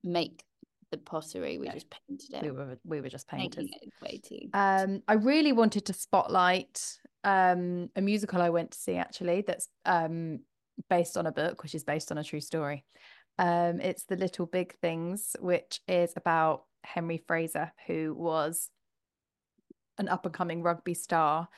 make 0.04 0.44
the 0.96 1.02
pottery 1.10 1.58
we 1.58 1.66
yeah. 1.66 1.72
just 1.72 1.86
painted 1.90 2.34
it 2.34 2.42
we 2.42 2.50
were 2.50 2.78
we 2.84 3.00
were 3.00 3.08
just 3.08 3.28
painters 3.28 3.68
um 4.54 5.02
i 5.08 5.14
really 5.14 5.52
wanted 5.52 5.86
to 5.86 5.92
spotlight 5.92 6.98
um 7.24 7.88
a 7.96 8.00
musical 8.00 8.40
i 8.42 8.50
went 8.50 8.70
to 8.70 8.78
see 8.78 8.96
actually 8.96 9.42
that's 9.46 9.68
um 9.84 10.40
based 10.88 11.16
on 11.16 11.26
a 11.26 11.32
book, 11.32 11.62
which 11.62 11.74
is 11.74 11.84
based 11.84 12.10
on 12.10 12.18
a 12.18 12.24
true 12.24 12.40
story. 12.40 12.84
Um, 13.38 13.80
it's 13.80 14.04
The 14.04 14.16
Little 14.16 14.46
Big 14.46 14.74
Things, 14.80 15.36
which 15.40 15.80
is 15.88 16.12
about 16.16 16.64
Henry 16.84 17.22
Fraser, 17.26 17.72
who 17.86 18.14
was 18.14 18.70
an 19.98 20.08
up 20.08 20.24
and 20.24 20.34
coming 20.34 20.62
rugby 20.62 20.94
star 20.94 21.48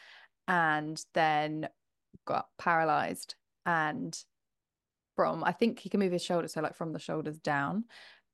and 0.47 1.03
then 1.15 1.69
got 2.25 2.47
paralyzed 2.59 3.35
and 3.67 4.17
from 5.17 5.43
I 5.43 5.53
think 5.53 5.81
he 5.81 5.89
can 5.89 5.99
move 5.99 6.13
his 6.13 6.25
shoulders 6.25 6.53
so 6.53 6.61
like 6.61 6.77
from 6.77 6.93
the 6.93 7.01
shoulders 7.01 7.39
down 7.39 7.85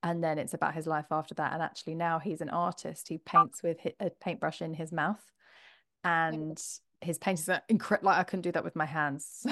and 0.05 0.23
then 0.23 0.37
it's 0.37 0.53
about 0.53 0.75
his 0.75 0.87
life 0.87 1.07
after 1.11 1.33
that 1.33 1.51
and 1.51 1.61
actually 1.61 1.95
now 1.95 2.19
he's 2.19 2.39
an 2.39 2.49
artist 2.49 3.09
he 3.09 3.17
paints 3.17 3.61
with 3.63 3.77
a 3.99 4.09
paintbrush 4.21 4.61
in 4.61 4.73
his 4.73 4.91
mouth 4.91 5.23
and 6.03 6.61
his 7.01 7.17
paintings 7.17 7.49
are 7.49 7.61
incredible 7.67 8.07
like 8.07 8.19
I 8.19 8.23
couldn't 8.23 8.43
do 8.43 8.51
that 8.53 8.63
with 8.63 8.75
my 8.75 8.85
hands. 8.85 9.45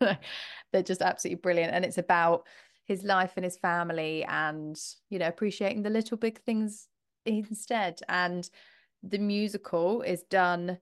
They're 0.00 0.82
just 0.82 1.02
absolutely 1.02 1.40
brilliant 1.40 1.74
and 1.74 1.84
it's 1.84 1.98
about 1.98 2.46
his 2.84 3.02
life 3.02 3.32
and 3.36 3.44
his 3.44 3.56
family 3.56 4.24
and 4.24 4.78
you 5.08 5.18
know 5.18 5.28
appreciating 5.28 5.82
the 5.82 5.90
little 5.90 6.16
big 6.16 6.40
things 6.42 6.88
instead 7.24 8.00
and 8.08 8.48
the 9.02 9.18
musical 9.18 10.02
is 10.02 10.22
done 10.24 10.78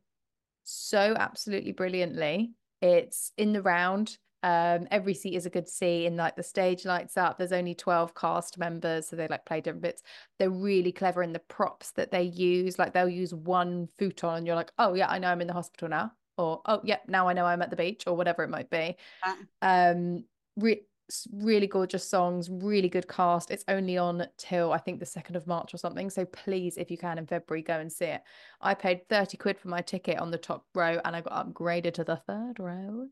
so 0.64 1.14
absolutely 1.18 1.72
brilliantly. 1.72 2.52
It's 2.82 3.32
in 3.36 3.52
the 3.52 3.62
round 3.62 4.18
um 4.42 4.88
every 4.90 5.14
seat 5.14 5.34
is 5.34 5.46
a 5.46 5.50
good 5.50 5.68
seat 5.68 6.06
and 6.06 6.16
like 6.16 6.36
the 6.36 6.42
stage 6.42 6.84
lights 6.84 7.16
up. 7.16 7.36
There's 7.36 7.52
only 7.52 7.74
12 7.74 8.14
cast 8.14 8.58
members 8.58 9.08
so 9.08 9.16
they 9.16 9.28
like 9.28 9.44
play 9.44 9.60
different 9.60 9.82
bits. 9.82 10.02
They're 10.38 10.50
really 10.50 10.92
clever 10.92 11.22
in 11.22 11.32
the 11.32 11.40
props 11.40 11.92
that 11.92 12.10
they 12.10 12.22
use. 12.22 12.78
Like 12.78 12.92
they'll 12.94 13.08
use 13.08 13.34
one 13.34 13.88
futon 13.98 14.36
and 14.38 14.46
you're 14.46 14.56
like 14.56 14.72
oh 14.78 14.94
yeah 14.94 15.08
i 15.08 15.18
know 15.18 15.28
i'm 15.28 15.40
in 15.40 15.46
the 15.46 15.52
hospital 15.52 15.88
now 15.88 16.12
or 16.38 16.62
oh 16.66 16.80
yeah 16.84 16.98
now 17.06 17.28
i 17.28 17.32
know 17.32 17.44
i'm 17.44 17.62
at 17.62 17.70
the 17.70 17.76
beach 17.76 18.04
or 18.06 18.16
whatever 18.16 18.42
it 18.42 18.50
might 18.50 18.70
be. 18.70 18.96
Um 19.62 20.24
re- 20.56 20.82
really 21.32 21.66
gorgeous 21.66 22.08
songs 22.08 22.48
really 22.50 22.88
good 22.88 23.08
cast. 23.08 23.50
It's 23.50 23.64
only 23.68 23.98
on 23.98 24.26
till 24.38 24.72
i 24.72 24.78
think 24.78 25.00
the 25.00 25.06
2nd 25.06 25.34
of 25.34 25.46
march 25.46 25.74
or 25.74 25.76
something 25.76 26.08
so 26.08 26.24
please 26.24 26.76
if 26.76 26.90
you 26.90 26.96
can 26.96 27.18
in 27.18 27.26
february 27.26 27.62
go 27.62 27.78
and 27.78 27.92
see 27.92 28.06
it. 28.06 28.22
I 28.60 28.74
paid 28.74 29.08
30 29.08 29.36
quid 29.36 29.58
for 29.58 29.68
my 29.68 29.82
ticket 29.82 30.18
on 30.18 30.30
the 30.30 30.38
top 30.38 30.64
row 30.74 31.00
and 31.04 31.14
i 31.16 31.20
got 31.20 31.46
upgraded 31.46 31.94
to 31.94 32.04
the 32.04 32.16
third 32.16 32.58
row 32.58 33.08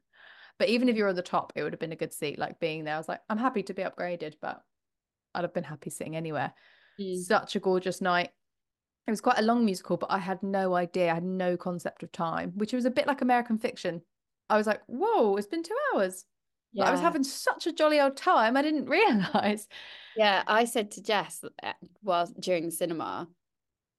but 0.59 0.68
even 0.68 0.88
if 0.88 0.97
you're 0.97 1.09
on 1.09 1.14
the 1.14 1.23
top, 1.23 1.53
it 1.55 1.62
would 1.62 1.73
have 1.73 1.81
been 1.81 1.92
a 1.92 1.97
good 1.97 2.12
seat. 2.12 2.38
Like 2.38 2.61
being 2.61 2.85
there, 2.85 2.94
I 2.94 2.99
was 2.99 3.09
like, 3.09 3.21
I'm 3.29 3.38
happy 3.38 3.62
to 3.64 3.75
be 3.75 3.83
upgraded, 3.83 4.35
but 4.40 4.61
I'd 5.35 5.44
have 5.44 5.55
been 5.55 5.64
happy 5.64 5.90
sitting 5.90 6.16
anywhere. 6.16 6.53
Mm. 7.01 7.16
Such 7.16 7.57
a 7.57 7.61
gorgeous 7.61 8.01
night. 8.01 8.31
It 9.07 9.11
was 9.11 9.21
quite 9.21 9.38
a 9.38 9.42
long 9.42 9.64
musical, 9.64 9.97
but 9.97 10.11
I 10.11 10.18
had 10.18 10.42
no 10.42 10.75
idea. 10.75 11.11
I 11.11 11.14
had 11.14 11.25
no 11.25 11.57
concept 11.57 12.03
of 12.03 12.12
time, 12.12 12.53
which 12.57 12.73
was 12.73 12.85
a 12.85 12.90
bit 12.90 13.07
like 13.07 13.23
American 13.23 13.57
fiction. 13.57 14.03
I 14.51 14.57
was 14.57 14.66
like, 14.66 14.83
whoa, 14.87 15.37
it's 15.37 15.47
been 15.47 15.62
two 15.62 15.77
hours. 15.94 16.25
Yeah. 16.73 16.85
I 16.85 16.90
was 16.90 17.01
having 17.01 17.25
such 17.25 17.66
a 17.66 17.73
jolly 17.73 18.01
old 18.01 18.16
time. 18.16 18.57
I 18.57 18.62
didn't 18.62 18.87
realize. 18.88 19.68
Yeah, 20.16 20.42
I 20.47 20.64
said 20.64 20.90
to 20.92 21.03
Jess 21.03 21.42
uh, 21.62 21.73
while 22.03 22.27
during 22.38 22.66
the 22.66 22.71
cinema, 22.71 23.29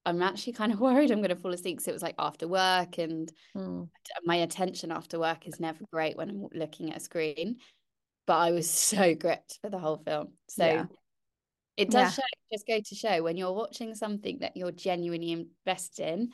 I'm 0.06 0.22
actually 0.22 0.54
kind 0.54 0.72
of 0.72 0.80
worried 0.80 1.10
I'm 1.10 1.18
going 1.18 1.30
to 1.30 1.36
fall 1.36 1.52
asleep 1.52 1.76
because 1.76 1.88
it 1.88 1.92
was 1.92 2.02
like 2.02 2.14
after 2.18 2.48
work 2.48 2.98
and 2.98 3.30
mm. 3.56 3.88
my 4.24 4.36
attention 4.36 4.90
after 4.90 5.18
work 5.18 5.46
is 5.46 5.60
never 5.60 5.84
great 5.92 6.16
when 6.16 6.30
I'm 6.30 6.46
looking 6.52 6.90
at 6.90 6.96
a 6.96 7.00
screen. 7.00 7.56
But 8.26 8.38
I 8.38 8.50
was 8.52 8.70
so 8.70 9.14
gripped 9.14 9.58
for 9.60 9.70
the 9.70 9.78
whole 9.78 9.98
film. 9.98 10.28
So 10.48 10.64
yeah. 10.64 10.86
it 11.76 11.90
does 11.90 12.18
yeah. 12.18 12.22
show, 12.22 12.52
just 12.52 12.66
go 12.66 12.80
to 12.80 12.94
show 12.94 13.22
when 13.22 13.36
you're 13.36 13.52
watching 13.52 13.94
something 13.94 14.38
that 14.40 14.56
you're 14.56 14.72
genuinely 14.72 15.32
invested 15.32 16.08
in, 16.08 16.32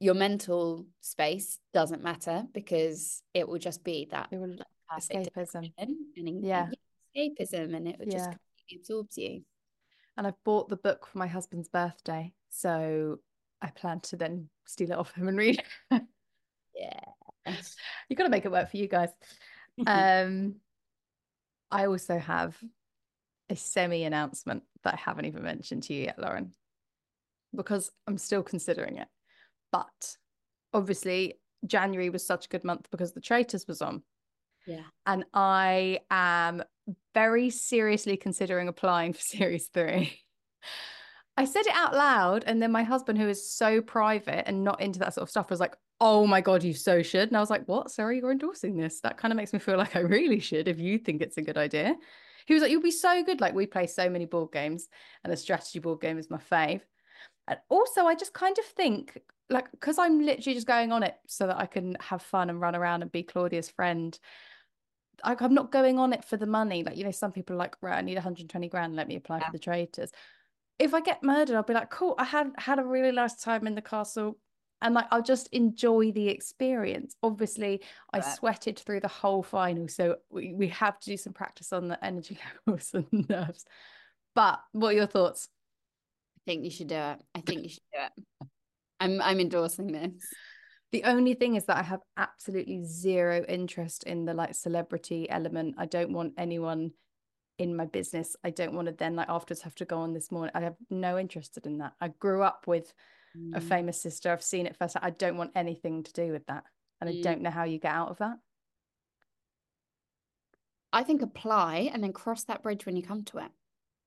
your 0.00 0.14
mental 0.14 0.86
space 1.00 1.58
doesn't 1.72 2.02
matter 2.02 2.44
because 2.52 3.22
it 3.32 3.48
will 3.48 3.58
just 3.58 3.82
be 3.82 4.06
that 4.10 4.30
escapism. 4.30 5.72
And, 5.78 6.44
yeah. 6.44 6.68
escapism 7.16 7.74
and 7.74 7.88
it 7.88 7.98
will 7.98 8.06
just 8.06 8.30
completely 8.30 8.78
absorbs 8.78 9.16
you. 9.16 9.42
And 10.16 10.26
I've 10.26 10.42
bought 10.44 10.68
the 10.68 10.76
book 10.76 11.06
for 11.06 11.18
my 11.18 11.26
husband's 11.26 11.68
birthday. 11.68 12.32
So 12.48 13.18
I 13.60 13.68
plan 13.68 14.00
to 14.00 14.16
then 14.16 14.48
steal 14.66 14.90
it 14.90 14.98
off 14.98 15.14
him 15.14 15.28
and 15.28 15.36
read. 15.36 15.62
yeah. 15.90 17.00
You've 18.08 18.16
gotta 18.16 18.30
make 18.30 18.44
it 18.44 18.52
work 18.52 18.70
for 18.70 18.76
you 18.76 18.88
guys. 18.88 19.10
um 19.86 20.56
I 21.70 21.86
also 21.86 22.18
have 22.18 22.56
a 23.50 23.56
semi 23.56 24.04
announcement 24.04 24.62
that 24.84 24.94
I 24.94 24.96
haven't 24.96 25.26
even 25.26 25.42
mentioned 25.42 25.84
to 25.84 25.94
you 25.94 26.04
yet, 26.04 26.18
Lauren, 26.18 26.52
because 27.54 27.90
I'm 28.06 28.18
still 28.18 28.42
considering 28.42 28.96
it. 28.96 29.08
But 29.72 30.16
obviously, 30.72 31.34
January 31.66 32.10
was 32.10 32.26
such 32.26 32.46
a 32.46 32.48
good 32.48 32.64
month 32.64 32.88
because 32.90 33.12
the 33.12 33.20
Traitors 33.20 33.66
was 33.66 33.82
on. 33.82 34.02
Yeah. 34.66 34.84
And 35.06 35.24
I 35.32 36.00
am 36.10 36.62
very 37.16 37.48
seriously 37.48 38.18
considering 38.18 38.68
applying 38.68 39.14
for 39.14 39.20
Series 39.22 39.68
3. 39.68 40.12
I 41.38 41.46
said 41.46 41.66
it 41.66 41.74
out 41.74 41.94
loud, 41.94 42.44
and 42.46 42.60
then 42.60 42.70
my 42.70 42.82
husband, 42.82 43.18
who 43.18 43.26
is 43.28 43.50
so 43.50 43.80
private 43.80 44.46
and 44.46 44.62
not 44.62 44.82
into 44.82 44.98
that 44.98 45.14
sort 45.14 45.22
of 45.22 45.30
stuff, 45.30 45.48
was 45.48 45.60
like, 45.60 45.76
"Oh 45.98 46.26
my 46.26 46.42
god, 46.42 46.62
you 46.62 46.74
so 46.74 47.02
should." 47.02 47.28
And 47.28 47.36
I 47.36 47.40
was 47.40 47.48
like, 47.48 47.66
"What? 47.66 47.90
Sorry, 47.90 48.18
you're 48.18 48.32
endorsing 48.32 48.76
this? 48.76 49.00
That 49.00 49.16
kind 49.16 49.32
of 49.32 49.36
makes 49.36 49.54
me 49.54 49.58
feel 49.58 49.78
like 49.78 49.96
I 49.96 50.00
really 50.00 50.40
should. 50.40 50.68
If 50.68 50.78
you 50.78 50.98
think 50.98 51.22
it's 51.22 51.38
a 51.38 51.42
good 51.42 51.56
idea." 51.56 51.94
He 52.46 52.54
was 52.54 52.62
like, 52.62 52.70
"You'll 52.70 52.82
be 52.82 52.90
so 52.90 53.24
good. 53.24 53.40
Like 53.40 53.54
we 53.54 53.66
play 53.66 53.86
so 53.86 54.10
many 54.10 54.26
board 54.26 54.52
games, 54.52 54.88
and 55.24 55.32
a 55.32 55.36
strategy 55.36 55.78
board 55.78 56.00
game 56.02 56.18
is 56.18 56.30
my 56.30 56.38
fave." 56.38 56.82
And 57.48 57.58
also, 57.70 58.04
I 58.04 58.14
just 58.14 58.34
kind 58.34 58.58
of 58.58 58.64
think, 58.64 59.18
like, 59.48 59.70
because 59.70 59.98
I'm 59.98 60.20
literally 60.20 60.54
just 60.54 60.66
going 60.66 60.92
on 60.92 61.02
it 61.02 61.14
so 61.28 61.46
that 61.46 61.58
I 61.58 61.66
can 61.66 61.96
have 62.00 62.20
fun 62.20 62.50
and 62.50 62.60
run 62.60 62.76
around 62.76 63.02
and 63.02 63.12
be 63.12 63.22
Claudia's 63.22 63.70
friend. 63.70 64.18
Like, 65.24 65.42
I'm 65.42 65.54
not 65.54 65.72
going 65.72 65.98
on 65.98 66.12
it 66.12 66.24
for 66.24 66.36
the 66.36 66.46
money. 66.46 66.82
Like, 66.82 66.96
you 66.96 67.04
know, 67.04 67.10
some 67.10 67.32
people 67.32 67.54
are 67.54 67.58
like, 67.58 67.76
right, 67.80 67.98
I 67.98 68.02
need 68.02 68.14
120 68.14 68.68
grand. 68.68 68.96
Let 68.96 69.08
me 69.08 69.16
apply 69.16 69.38
yeah. 69.38 69.46
for 69.46 69.52
the 69.52 69.58
traitors 69.58 70.10
if 70.78 70.94
I 70.94 71.00
get 71.00 71.22
murdered, 71.22 71.56
I'll 71.56 71.62
be 71.62 71.74
like, 71.74 71.90
cool, 71.90 72.14
I 72.18 72.24
had 72.24 72.52
had 72.58 72.78
a 72.78 72.84
really 72.84 73.12
nice 73.12 73.36
time 73.36 73.66
in 73.66 73.74
the 73.74 73.82
castle. 73.82 74.38
And 74.82 74.94
like 74.94 75.06
I'll 75.10 75.22
just 75.22 75.48
enjoy 75.52 76.12
the 76.12 76.28
experience. 76.28 77.16
Obviously, 77.22 77.82
I 78.12 78.20
sweated 78.20 78.78
through 78.78 79.00
the 79.00 79.08
whole 79.08 79.42
final. 79.42 79.88
So 79.88 80.16
we, 80.28 80.52
we 80.52 80.68
have 80.68 80.98
to 81.00 81.10
do 81.10 81.16
some 81.16 81.32
practice 81.32 81.72
on 81.72 81.88
the 81.88 82.04
energy 82.04 82.38
levels 82.66 82.90
and 82.92 83.28
nerves. 83.28 83.64
But 84.34 84.60
what 84.72 84.88
are 84.88 84.98
your 84.98 85.06
thoughts? 85.06 85.48
I 86.36 86.40
think 86.50 86.64
you 86.64 86.70
should 86.70 86.88
do 86.88 86.94
it. 86.94 87.22
I 87.34 87.40
think 87.40 87.62
you 87.62 87.68
should 87.70 87.82
do 87.92 88.00
it. 88.00 88.48
I'm 89.00 89.22
I'm 89.22 89.40
endorsing 89.40 89.92
this. 89.92 90.12
The 90.92 91.04
only 91.04 91.34
thing 91.34 91.56
is 91.56 91.64
that 91.64 91.76
I 91.76 91.82
have 91.82 92.00
absolutely 92.16 92.84
zero 92.84 93.44
interest 93.48 94.04
in 94.04 94.24
the 94.24 94.34
like 94.34 94.54
celebrity 94.54 95.28
element. 95.28 95.74
I 95.78 95.86
don't 95.86 96.12
want 96.12 96.34
anyone 96.38 96.92
in 97.58 97.74
my 97.74 97.86
business. 97.86 98.36
I 98.44 98.50
don't 98.50 98.74
want 98.74 98.86
to 98.86 98.92
then 98.92 99.16
like 99.16 99.28
afterwards 99.28 99.62
have 99.62 99.74
to 99.76 99.84
go 99.84 99.98
on 99.98 100.12
this 100.12 100.30
morning. 100.30 100.52
I 100.54 100.60
have 100.60 100.76
no 100.90 101.18
interest 101.18 101.58
in 101.64 101.78
that. 101.78 101.94
I 102.00 102.08
grew 102.08 102.42
up 102.42 102.66
with 102.66 102.92
mm. 103.36 103.56
a 103.56 103.60
famous 103.60 104.00
sister. 104.00 104.30
I've 104.30 104.42
seen 104.42 104.66
it 104.66 104.76
first. 104.76 104.96
I 105.00 105.10
don't 105.10 105.36
want 105.36 105.52
anything 105.54 106.02
to 106.04 106.12
do 106.12 106.32
with 106.32 106.46
that. 106.46 106.64
And 107.00 107.10
mm. 107.10 107.18
I 107.18 107.22
don't 107.22 107.42
know 107.42 107.50
how 107.50 107.64
you 107.64 107.78
get 107.78 107.94
out 107.94 108.10
of 108.10 108.18
that. 108.18 108.36
I 110.92 111.02
think 111.02 111.22
apply 111.22 111.90
and 111.92 112.02
then 112.02 112.12
cross 112.12 112.44
that 112.44 112.62
bridge 112.62 112.86
when 112.86 112.96
you 112.96 113.02
come 113.02 113.24
to 113.24 113.38
it. 113.38 113.50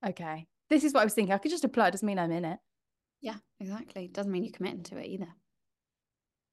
Okay. 0.07 0.47
This 0.69 0.83
is 0.83 0.93
what 0.93 1.01
I 1.01 1.03
was 1.03 1.13
thinking. 1.13 1.33
I 1.33 1.37
could 1.37 1.51
just 1.51 1.65
apply. 1.65 1.89
It 1.89 1.91
doesn't 1.91 2.07
mean 2.07 2.19
I'm 2.19 2.31
in 2.31 2.45
it. 2.45 2.59
Yeah, 3.21 3.35
exactly. 3.59 4.05
It 4.05 4.13
doesn't 4.13 4.31
mean 4.31 4.43
you're 4.43 4.53
committing 4.53 4.83
to 4.83 4.97
it 4.97 5.07
either. 5.07 5.27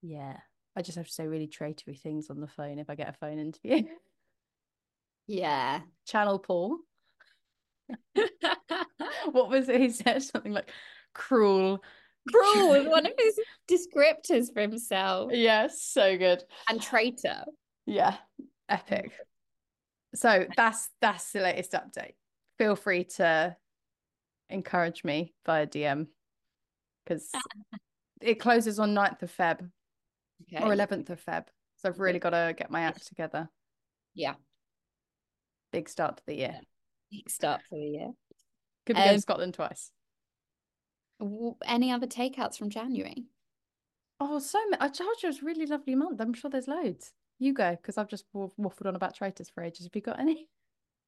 Yeah. 0.06 0.36
I 0.76 0.82
just 0.82 0.96
have 0.96 1.06
to 1.06 1.12
say 1.12 1.26
really 1.26 1.48
traitory 1.48 1.98
things 1.98 2.30
on 2.30 2.40
the 2.40 2.46
phone 2.46 2.78
if 2.78 2.88
I 2.88 2.94
get 2.94 3.08
a 3.08 3.12
phone 3.12 3.38
interview. 3.38 3.84
Yeah. 5.28 5.80
Channel 6.06 6.38
Paul. 6.38 6.78
what 9.32 9.50
was 9.50 9.68
it? 9.68 9.80
He 9.80 9.90
said 9.90 10.22
something 10.22 10.52
like 10.52 10.70
cruel. 11.14 11.82
Cruel 12.32 12.88
one 12.88 13.06
of 13.06 13.12
his 13.18 13.40
descriptors 13.68 14.52
for 14.54 14.60
himself. 14.60 15.32
Yes, 15.34 15.82
so 15.82 16.16
good. 16.16 16.44
And 16.68 16.80
traitor. 16.80 17.42
Yeah, 17.86 18.16
epic. 18.68 19.10
So 20.14 20.46
that's 20.56 20.90
that's 21.00 21.32
the 21.32 21.40
latest 21.40 21.72
update. 21.72 22.14
Feel 22.58 22.76
free 22.76 23.02
to 23.16 23.56
encourage 24.48 25.02
me 25.02 25.34
via 25.44 25.66
DM 25.66 26.06
because 27.04 27.32
it 28.20 28.36
closes 28.36 28.78
on 28.78 28.94
9th 28.94 29.22
of 29.22 29.36
Feb 29.36 29.68
okay. 30.42 30.64
or 30.64 30.74
11th 30.74 31.10
of 31.10 31.24
Feb. 31.24 31.46
So 31.76 31.88
I've 31.88 32.00
really 32.00 32.18
got 32.18 32.30
to 32.30 32.54
get 32.56 32.70
my 32.70 32.82
act 32.82 33.06
together. 33.06 33.48
Yeah. 34.14 34.34
Big 35.72 35.88
start 35.88 36.16
to 36.18 36.22
the 36.26 36.36
year. 36.36 36.60
Big 37.10 37.28
start 37.28 37.62
for 37.68 37.76
the 37.78 37.84
year. 37.84 38.10
Could 38.86 38.96
be 38.96 39.02
um, 39.02 39.06
going 39.08 39.16
to 39.16 39.22
Scotland 39.22 39.54
twice. 39.54 39.90
Any 41.66 41.92
other 41.92 42.06
takeouts 42.06 42.56
from 42.56 42.70
January? 42.70 43.24
Oh, 44.20 44.38
so 44.38 44.58
many. 44.70 44.80
I 44.80 44.88
told 44.88 45.22
you 45.22 45.28
it 45.28 45.34
was 45.34 45.42
a 45.42 45.46
really 45.46 45.66
lovely 45.66 45.94
month. 45.94 46.20
I'm 46.20 46.32
sure 46.32 46.50
there's 46.50 46.68
loads. 46.68 47.12
You 47.38 47.52
go, 47.52 47.72
because 47.72 47.98
I've 47.98 48.08
just 48.08 48.24
waffled 48.34 48.86
on 48.86 48.96
about 48.96 49.14
traitors 49.14 49.50
for 49.50 49.62
ages. 49.62 49.84
Have 49.84 49.94
you 49.94 50.00
got 50.00 50.18
any? 50.18 50.48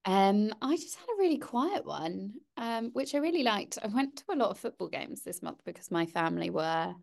Um, 0.05 0.55
I 0.61 0.77
just 0.77 0.97
had 0.97 1.07
a 1.07 1.19
really 1.19 1.39
quiet 1.39 1.85
one, 1.87 2.35
um, 2.57 2.91
which 2.93 3.15
I 3.15 3.19
really 3.19 3.43
liked. 3.43 3.79
I 3.83 3.89
went 3.89 4.17
to 4.17 4.25
a 4.31 4.37
lot 4.37 4.51
of 4.51 4.59
football 4.59 4.89
games 4.89 5.23
this 5.23 5.43
month 5.43 5.61
because 5.65 5.91
my 5.91 6.07
family 6.07 6.51
were 6.51 6.95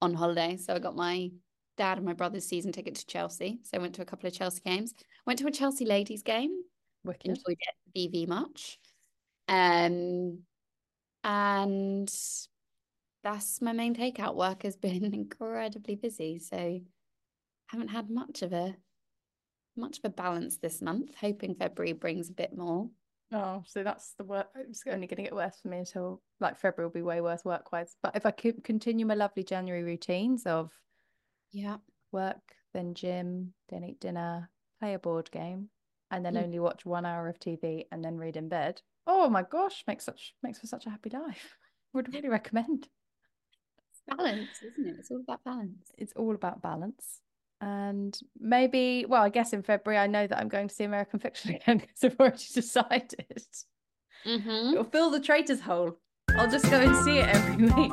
on 0.00 0.14
holiday. 0.14 0.56
So 0.56 0.74
I 0.74 0.78
got 0.78 0.96
my 0.96 1.30
dad 1.78 1.96
and 1.96 2.06
my 2.06 2.12
brother's 2.12 2.44
season 2.44 2.72
ticket 2.72 2.94
to 2.96 3.06
Chelsea. 3.06 3.60
So 3.62 3.78
I 3.78 3.80
went 3.80 3.94
to 3.94 4.02
a 4.02 4.04
couple 4.04 4.26
of 4.26 4.34
Chelsea 4.34 4.60
games. 4.64 4.94
Went 5.26 5.38
to 5.38 5.46
a 5.46 5.50
Chelsea 5.50 5.86
ladies 5.86 6.22
game 6.22 6.50
Wicked. 7.04 7.30
Enjoyed 7.30 7.58
it. 7.58 7.96
TV 7.96 8.28
much. 8.28 8.78
Um, 9.48 10.40
and 11.24 12.12
that's 13.24 13.62
my 13.62 13.72
main 13.72 13.94
takeout. 13.94 14.34
Work 14.34 14.62
has 14.64 14.76
been 14.88 15.04
incredibly 15.14 15.96
busy, 15.96 16.38
so 16.38 16.80
haven't 17.68 17.88
had 17.88 18.10
much 18.10 18.42
of 18.42 18.52
a 18.52 18.76
much 19.76 19.98
of 19.98 20.04
a 20.04 20.10
balance 20.10 20.58
this 20.58 20.82
month. 20.82 21.14
Hoping 21.20 21.54
February 21.54 21.92
brings 21.92 22.30
a 22.30 22.34
bit 22.34 22.56
more. 22.56 22.90
Oh, 23.32 23.62
so 23.66 23.82
that's 23.82 24.14
the 24.18 24.24
work. 24.24 24.48
It's 24.56 24.82
only 24.86 25.06
going 25.06 25.18
to 25.18 25.22
get 25.22 25.34
worse 25.34 25.60
for 25.60 25.68
me 25.68 25.78
until 25.78 26.22
like 26.40 26.58
February 26.58 26.88
will 26.88 26.94
be 26.94 27.02
way 27.02 27.20
worse 27.20 27.44
work 27.44 27.70
wise. 27.72 27.96
But 28.02 28.16
if 28.16 28.26
I 28.26 28.30
could 28.32 28.64
continue 28.64 29.06
my 29.06 29.14
lovely 29.14 29.44
January 29.44 29.84
routines 29.84 30.46
of 30.46 30.72
yeah 31.52 31.76
work, 32.12 32.54
then 32.72 32.94
gym, 32.94 33.52
then 33.68 33.84
eat 33.84 34.00
dinner, 34.00 34.50
play 34.80 34.94
a 34.94 34.98
board 34.98 35.30
game, 35.30 35.68
and 36.10 36.24
then 36.24 36.34
mm. 36.34 36.42
only 36.42 36.58
watch 36.58 36.86
one 36.86 37.04
hour 37.04 37.28
of 37.28 37.38
TV 37.38 37.84
and 37.92 38.04
then 38.04 38.16
read 38.16 38.36
in 38.36 38.48
bed. 38.48 38.80
Oh 39.06 39.28
my 39.28 39.42
gosh, 39.42 39.84
makes 39.86 40.04
such 40.04 40.34
makes 40.42 40.58
for 40.58 40.66
such 40.66 40.86
a 40.86 40.90
happy 40.90 41.10
life. 41.10 41.56
Would 41.94 42.12
really 42.12 42.28
recommend. 42.28 42.88
It's 43.90 44.16
balance, 44.16 44.62
isn't 44.62 44.86
it? 44.86 44.96
It's 44.98 45.10
all 45.10 45.20
about 45.20 45.44
balance. 45.44 45.92
It's 45.96 46.12
all 46.14 46.34
about 46.34 46.62
balance 46.62 47.20
and 47.60 48.18
maybe 48.38 49.04
well 49.08 49.22
i 49.22 49.28
guess 49.28 49.52
in 49.52 49.62
february 49.62 49.98
i 49.98 50.06
know 50.06 50.26
that 50.26 50.38
i'm 50.38 50.48
going 50.48 50.68
to 50.68 50.74
see 50.74 50.84
american 50.84 51.18
fiction 51.18 51.54
again 51.54 51.78
because 51.78 52.04
i've 52.04 52.18
already 52.20 52.44
decided 52.54 53.26
mm-hmm. 54.24 54.72
it'll 54.72 54.84
fill 54.84 55.10
the 55.10 55.20
traitors 55.20 55.60
hole 55.60 55.98
i'll 56.36 56.50
just 56.50 56.70
go 56.70 56.80
and 56.80 56.96
see 57.04 57.18
it 57.18 57.28
every 57.28 57.64
week 57.64 57.92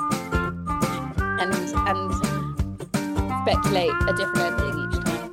and 1.40 1.54
and 1.54 2.25
speculate 3.46 3.92
a 4.08 4.14
different 4.14 4.60
ending 4.60 4.90
each 4.90 4.98
time. 5.06 5.30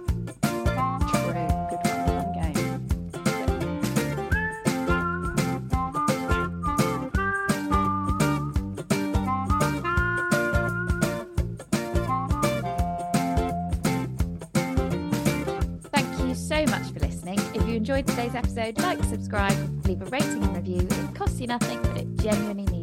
Thank 15.91 16.19
you 16.21 16.35
so 16.35 16.67
much 16.67 16.93
for 16.93 17.01
listening. 17.01 17.39
If 17.55 17.67
you 17.67 17.77
enjoyed 17.77 18.07
today's 18.07 18.35
episode, 18.35 18.77
like, 18.81 19.03
subscribe, 19.05 19.87
leave 19.87 20.03
a 20.03 20.07
rating 20.07 20.43
and 20.43 20.55
review. 20.55 20.87
It 20.87 21.15
costs 21.15 21.41
you 21.41 21.47
nothing, 21.47 21.81
but 21.81 21.97
it 21.97 22.17
genuinely 22.17 22.67
means 22.71 22.82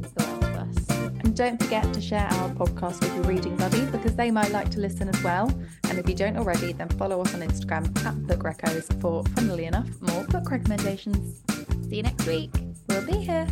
And 1.20 1.36
don't 1.36 1.62
forget 1.62 1.94
to 1.94 2.02
share 2.02 2.28
our 2.32 2.50
podcast 2.50 3.02
with 3.02 3.14
your 3.16 3.24
reading 3.26 3.56
buddy 3.58 3.86
because 3.88 4.16
they 4.16 4.32
might 4.32 4.52
like 4.52 4.70
to 4.72 4.80
listen 4.80 5.10
as 5.10 5.22
well. 5.24 5.48
And 5.90 6.00
if 6.00 6.08
you 6.08 6.16
don't 6.16 6.38
already, 6.38 6.74
then 6.74 6.90
follow 6.90 7.22
us 7.22 7.34
on 7.34 7.42
Instagram 7.42 7.86
at 8.06 8.28
Book 8.28 8.44
Reccos 8.44 9.00
for, 9.02 9.24
funnily 9.36 9.66
enough, 9.66 9.90
more 10.02 10.24
book 10.26 10.50
recommendations. 10.50 11.42
See 11.90 11.98
you 11.98 12.04
next 12.04 12.26
week. 12.26 12.52
We'll 12.88 13.06
be 13.06 13.18
here. 13.18 13.48